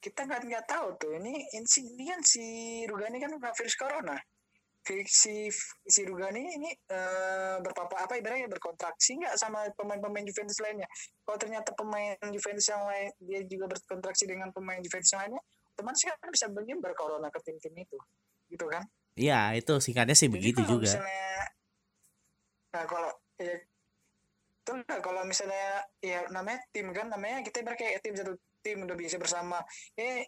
[0.00, 1.12] Kita nggak nggak tahu tuh.
[1.20, 1.68] Ini ini
[2.24, 2.44] si
[2.88, 4.16] Rugani kan virus corona.
[5.06, 5.46] Si
[5.86, 10.90] si, Rugani ini eh, berpapa apa ibaratnya berkontraksi nggak sama pemain-pemain Juventus lainnya.
[11.22, 15.42] Kalau ternyata pemain Juventus yang lain dia juga berkontraksi dengan pemain Juventus yang lainnya,
[15.78, 17.98] otomatis kan bisa menyebar corona ke tim-tim itu,
[18.50, 18.82] gitu kan?
[19.14, 20.90] Iya, itu singkatnya sih Jadi begitu kalau juga.
[20.90, 21.30] Misalnya,
[22.74, 23.54] nah kalau ya
[24.60, 28.82] itu lah kalau misalnya ya namanya tim kan namanya kita ibarat kayak tim satu tim
[28.82, 29.62] udah bisa bersama.
[29.94, 30.26] Eh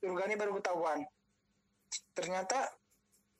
[0.00, 1.04] Rugani baru ketahuan.
[2.16, 2.70] Ternyata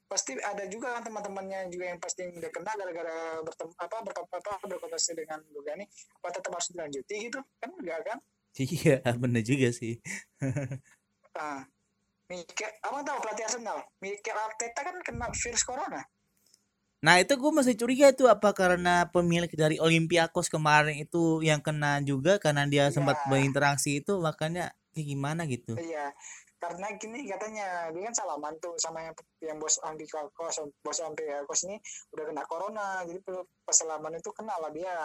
[0.07, 4.53] pasti ada juga kan teman-temannya juga yang pasti udah kena gara-gara bertemu apa berpapa apa
[4.71, 5.83] berkontestasi dengan Rugani
[6.23, 8.19] apa tetap harus dilanjuti gitu kan enggak kan
[8.57, 10.01] Iya, bener juga sih.
[11.37, 11.61] ah
[12.27, 16.03] Mikel, abang tahu pelatih Arsenal Mikel Arteta kan kena virus corona
[17.05, 22.01] Nah itu gue masih curiga tuh apa karena pemilik dari Olympiakos kemarin itu yang kena
[22.03, 23.27] juga karena dia sempat Iya.
[23.31, 25.77] berinteraksi itu makanya kayak gimana gitu.
[25.77, 26.11] Iya,
[26.57, 31.77] karena gini katanya dia kan salaman tuh sama yang yang bos Olympiakos, bos Olympiakos ini
[32.17, 33.21] udah kena corona, jadi
[33.63, 35.05] pas salaman itu kena lah dia.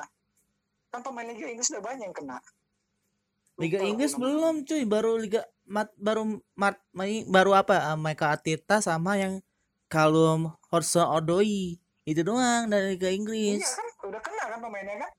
[0.91, 2.37] Kan pemain Liga Inggris udah banyak yang kena.
[3.59, 4.23] Liga Lupa Inggris namanya.
[4.25, 6.23] belum cuy baru Liga mat, baru
[6.55, 6.79] mat,
[7.27, 9.43] baru apa uh, Michael Arteta sama yang
[9.91, 11.75] Callum Hudson-Odoi
[12.07, 13.59] itu doang dari Liga Inggris.
[13.59, 15.11] Iya kan, udah kena kan pemainnya kan?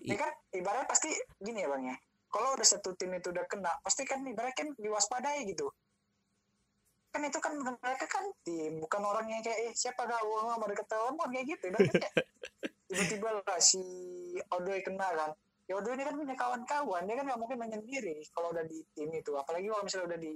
[0.00, 1.96] Ini I- kan ibarat pasti gini ya bang ya.
[2.32, 5.68] Kalau udah satu tim itu udah kena, pasti kan ibarat kan diwaspadai gitu.
[7.12, 10.68] Kan itu kan mereka kan tim, bukan orang yang kayak eh, siapa kau nggak mau
[10.68, 11.64] deket telepon kayak gitu.
[11.76, 12.12] Kayak
[12.88, 13.82] tiba-tiba lah si
[14.48, 15.30] Odoi kena kan.
[15.68, 18.80] Ya Odoi ini kan punya kawan-kawan, dia kan nggak mungkin main sendiri kalau udah di
[18.96, 19.32] tim itu.
[19.36, 20.34] Apalagi kalau misalnya udah di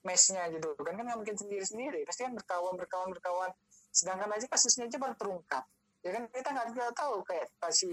[0.00, 2.02] mesnya gitu kan kan nggak mungkin sendiri-sendiri.
[2.02, 3.50] Pasti kan berkawan, berkawan, berkawan.
[3.94, 5.62] Sedangkan aja kasusnya aja baru terungkap
[6.00, 7.90] ya kan kita nggak tahu kayak si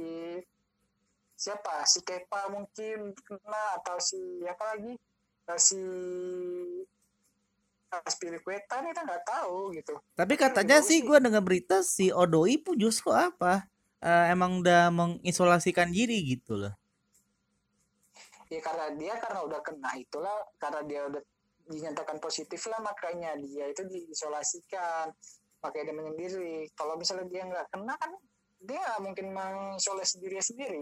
[1.37, 1.85] siapa?
[1.85, 4.97] Si Kepa mungkin kena atau si apa lagi?
[5.47, 5.79] Eh, si
[7.87, 9.95] Aspilicueta kita nggak tahu gitu.
[10.17, 13.63] Tapi katanya jauh sih gue dengar berita si Odoi pun justru apa?
[14.03, 16.73] Eh, emang udah mengisolasikan diri gitu loh.
[18.47, 21.19] ya karena dia karena udah kena itulah karena dia udah
[21.67, 25.11] dinyatakan positif lah makanya dia itu diisolasikan.
[25.63, 26.55] Makanya dia menyendiri.
[26.75, 28.11] Kalau misalnya dia nggak kena kan
[28.63, 30.81] dia mungkin mengisolasi diri sendiri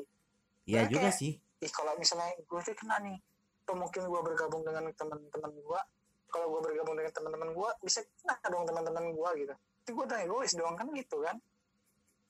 [0.65, 1.37] Iya juga sih.
[1.57, 3.17] ih kalau misalnya gue tuh kena nih
[3.63, 5.79] atau mungkin gue bergabung dengan teman-teman gue
[6.27, 10.19] kalau gue bergabung dengan teman-teman gue bisa kena dong teman-teman gue gitu itu gue udah
[10.21, 11.37] egois doang kan gitu kan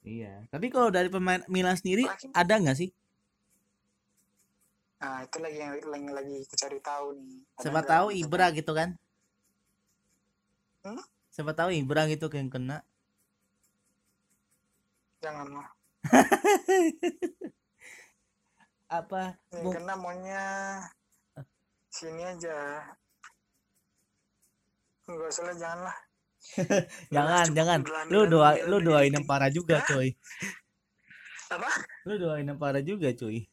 [0.06, 0.46] Iya.
[0.48, 2.94] Tapi kalau dari pemain Milan sendiri Lagi- ada nggak sih?
[4.96, 8.54] nah itu lagi yang lagi lagi cari tahu nih Ada Siapa tahu gitu Ibra kan?
[8.54, 8.90] gitu kan?
[10.82, 11.02] Hmm?
[11.30, 12.86] Siapa tahu Ibra gitu yang kena.
[15.20, 15.68] jangan lah
[18.86, 19.34] Apa?
[19.52, 20.44] Mung- kena maunya
[21.90, 22.86] sini aja
[25.06, 25.56] Enggak usah lah
[27.14, 27.80] jangan lah Jangan,
[28.14, 30.14] Lu doa lu doain yang parah juga, coy.
[31.50, 31.70] apa
[32.06, 33.50] Lu doain yang parah juga, cuy.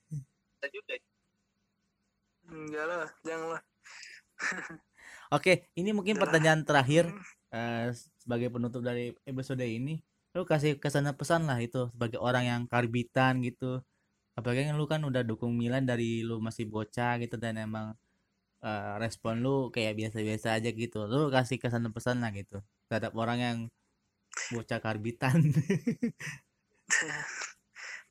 [2.45, 3.63] enggak lah jangan lah
[5.33, 6.25] Oke, ini mungkin Udah lah.
[6.29, 7.25] pertanyaan terakhir Hmm.
[7.53, 7.89] eh,
[8.21, 9.97] sebagai penutup dari episode ini.
[10.33, 13.81] Lu kasih kesan pesan lah itu sebagai orang yang karbitan gitu.
[14.39, 17.93] Apalagi kan lu kan udah dukung Milan dari lu masih bocah gitu dan emang
[18.65, 21.05] eh, respon lu kayak biasa-biasa aja gitu.
[21.11, 23.59] Lu kasih kesan pesan lah gitu terhadap orang yang
[24.53, 25.37] bocah karbitan.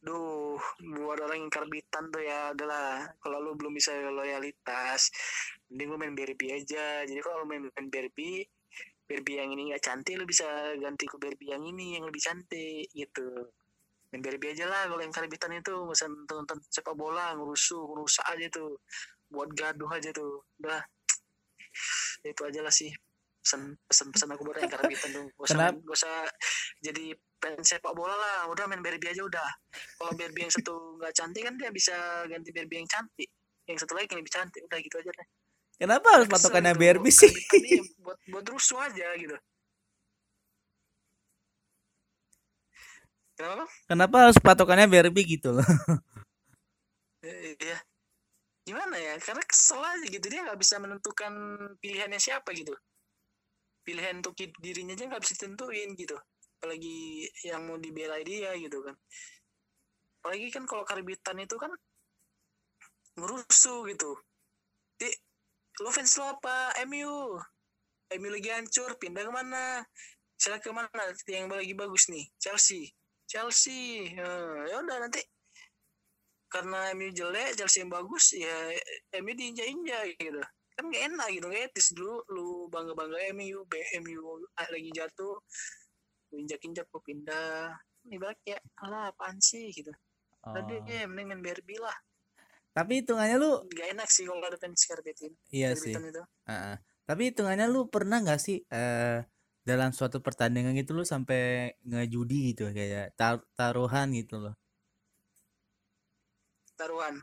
[0.02, 0.58] Duh,
[0.98, 5.14] buat orang yang karbitan tuh ya adalah kalau lu belum bisa loyalitas,
[5.70, 7.06] mending lu main BRB aja.
[7.06, 8.18] Jadi kalau main, main BRB,
[9.06, 12.90] BRB yang ini nggak cantik, lu bisa ganti ke BRB yang ini yang lebih cantik
[12.98, 13.54] gitu.
[14.12, 18.48] Main BRB aja lah kalau yang karbitan itu, usah nonton sepak bola, ngerusuh, ngerusak aja
[18.52, 18.84] tuh,
[19.32, 20.44] buat gaduh aja tuh.
[20.60, 20.84] Udah,
[22.28, 22.92] itu aja lah sih.
[23.42, 25.26] Pesan pesan pesan aku buat yang karbitan tuh.
[25.32, 26.16] Gak usah, main- gak usah
[26.84, 27.06] jadi
[27.42, 29.50] fans sepak bola lah, udah main BRB aja udah.
[29.96, 31.96] Kalau BRB yang satu nggak cantik kan dia bisa
[32.28, 33.32] ganti BRB yang cantik.
[33.64, 34.62] Yang satu lagi yang lebih cantik.
[34.68, 35.28] Udah gitu aja deh.
[35.82, 36.82] Kenapa harus patokannya gitu.
[36.84, 37.32] BRB sih?
[38.04, 39.40] Buat buat rusuh aja gitu
[43.42, 43.66] kenapa?
[43.90, 45.68] Kenapa harus patokannya BRB gitu loh?
[47.22, 47.78] Iya.
[48.66, 49.18] Gimana ya?
[49.22, 50.26] Karena kesel aja gitu.
[50.26, 51.34] Dia nggak bisa menentukan
[51.82, 52.74] pilihannya siapa gitu.
[53.82, 56.18] Pilihan untuk dirinya aja nggak bisa ditentuin gitu.
[56.62, 58.94] Apalagi yang mau dibela dia gitu kan.
[60.22, 61.74] Apalagi kan kalau karbitan itu kan
[63.18, 64.18] ngerusuh gitu.
[65.02, 65.10] Di
[65.82, 66.78] lo fans lo apa?
[66.86, 67.42] MU
[68.18, 69.88] MU lagi hancur pindah ke mana
[70.36, 72.92] misalnya ke mana yang lagi bagus nih Chelsea
[73.32, 74.12] Chelsea.
[74.12, 75.24] Eh, ya udah nanti
[76.52, 78.76] karena MU jelek Chelsea yang bagus ya
[79.24, 80.44] MU diinjak-injak gitu.
[80.76, 83.64] Kan gak enak gitu gak etis dulu lu bangga bangga MU
[84.04, 84.22] MU
[84.60, 85.40] lagi jatuh
[86.32, 87.72] lu injak-injak lu pindah.
[88.12, 89.72] Ibarat kayak alah apaan sih?
[89.72, 89.96] gitu.
[90.42, 90.58] Oh.
[90.58, 91.94] tadi ya mending main BRB lah.
[92.74, 95.96] Tapi hitungannya lu gak enak sih kalau ada fans karbitin iya sih.
[95.96, 96.24] itu.
[96.52, 96.76] Heeh.
[97.08, 99.24] Tapi hitungannya lu pernah nggak sih eh
[99.62, 104.56] dalam suatu pertandingan gitu lu sampai ngejudi gitu kayak tar- taruhan gitu loh.
[106.78, 107.16] taruhan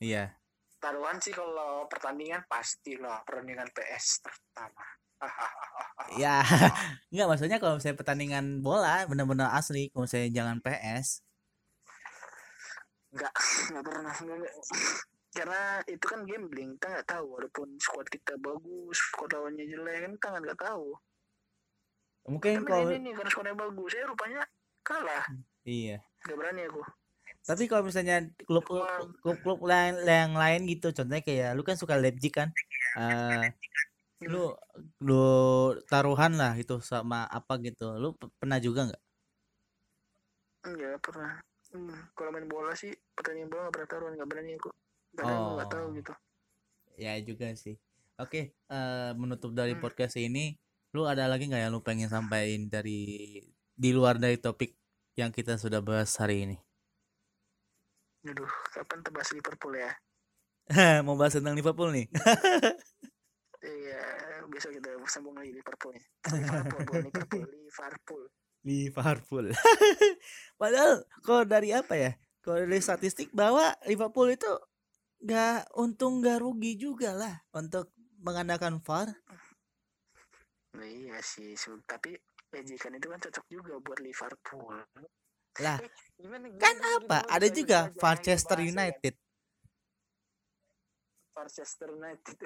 [0.00, 0.32] Iya.
[0.80, 4.84] taruhan sih kalau pertandingan pasti lah pertandingan PS pertama
[6.20, 6.44] Ya,
[7.12, 11.24] nggak maksudnya kalau misalnya pertandingan bola bener-bener asli, kalau saya jangan PS.
[13.14, 13.32] nggak
[13.72, 14.52] nggak pernah nggak.
[15.34, 20.12] karena itu kan gambling kita nggak tahu walaupun squad kita bagus squad lawannya jelek kan
[20.18, 20.88] kita nggak tahu
[22.24, 24.42] Mungkin kalau ini nih karena skornya bagus, saya rupanya
[24.80, 25.24] kalah.
[25.64, 26.00] iya.
[26.24, 26.80] Gak berani aku.
[27.44, 28.64] Tapi kalau misalnya klub
[29.20, 32.48] klub klub lain yang lain gitu, contohnya kayak lu kan suka Leipzig kan,
[32.96, 33.52] eh
[34.24, 34.56] lu
[35.04, 35.24] lu
[35.84, 39.02] taruhan lah gitu sama apa gitu, lu pernah juga nggak?
[40.64, 41.32] Enggak pernah.
[41.74, 44.70] Hmm, kalau main bola sih pertandingan bola gak pernah taruhan, gak berani aku.
[45.12, 45.92] Karena aku gak tahu Oh.
[45.92, 46.12] gitu.
[46.94, 47.76] Ya juga sih.
[48.16, 49.82] Oke, eh menutup dari Hmm.
[49.82, 50.54] podcast ini,
[50.94, 53.42] lu ada lagi nggak yang lu pengen sampaikan dari
[53.74, 54.78] di luar dari topik
[55.18, 56.56] yang kita sudah bahas hari ini?
[58.30, 59.90] Aduh, kapan tebas Liverpool ya?
[61.04, 62.06] Mau bahas tentang Liverpool nih?
[63.64, 63.96] Iya,
[64.52, 66.04] besok kita sambung lagi Liverpoolnya.
[66.36, 68.22] Liverpool, bukan Liverpool, Liverpool.
[68.60, 69.46] Liverpool.
[70.60, 72.12] Padahal kalau dari apa ya?
[72.44, 74.52] Kalau dari statistik bahwa Liverpool itu
[75.24, 77.88] nggak untung nggak rugi juga lah untuk
[78.20, 79.16] mengandalkan VAR.
[80.74, 81.54] Nah, iya sih,
[81.86, 82.18] tapi
[82.54, 84.82] ejekan itu kan cocok juga buat Liverpool.
[85.62, 87.18] Lah, Eh, gimana, kan gimana, apa?
[87.22, 88.66] gimana, Ada gimana, juga gimana, Manchester ya.
[88.74, 89.14] United.
[91.34, 92.36] Manchester United.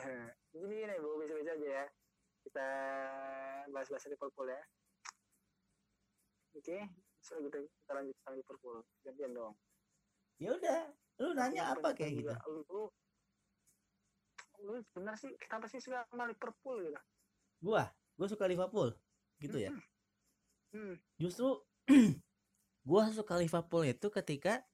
[0.52, 1.86] Jadi gini, gue bisa-bisa aja ya.
[2.44, 2.68] Kita
[3.72, 4.62] bahas-bahas Liverpool ya.
[6.56, 6.78] Oke,
[7.24, 8.76] so kita, kita lanjut sama Liverpool.
[9.04, 9.54] Gantian dong.
[10.36, 10.80] Ya udah,
[11.24, 12.32] lu nanya apa kayak gitu?
[12.68, 12.88] Lu,
[14.64, 17.00] lu benar sih, kenapa sih suka sama Liverpool gitu?
[17.64, 17.84] Gua,
[18.18, 18.90] gua suka Liverpool.
[19.38, 19.70] Gitu ya.
[19.70, 19.82] Hmm.
[20.74, 20.94] Hmm.
[21.22, 21.62] Justru
[22.88, 24.66] gua suka Liverpool itu ketika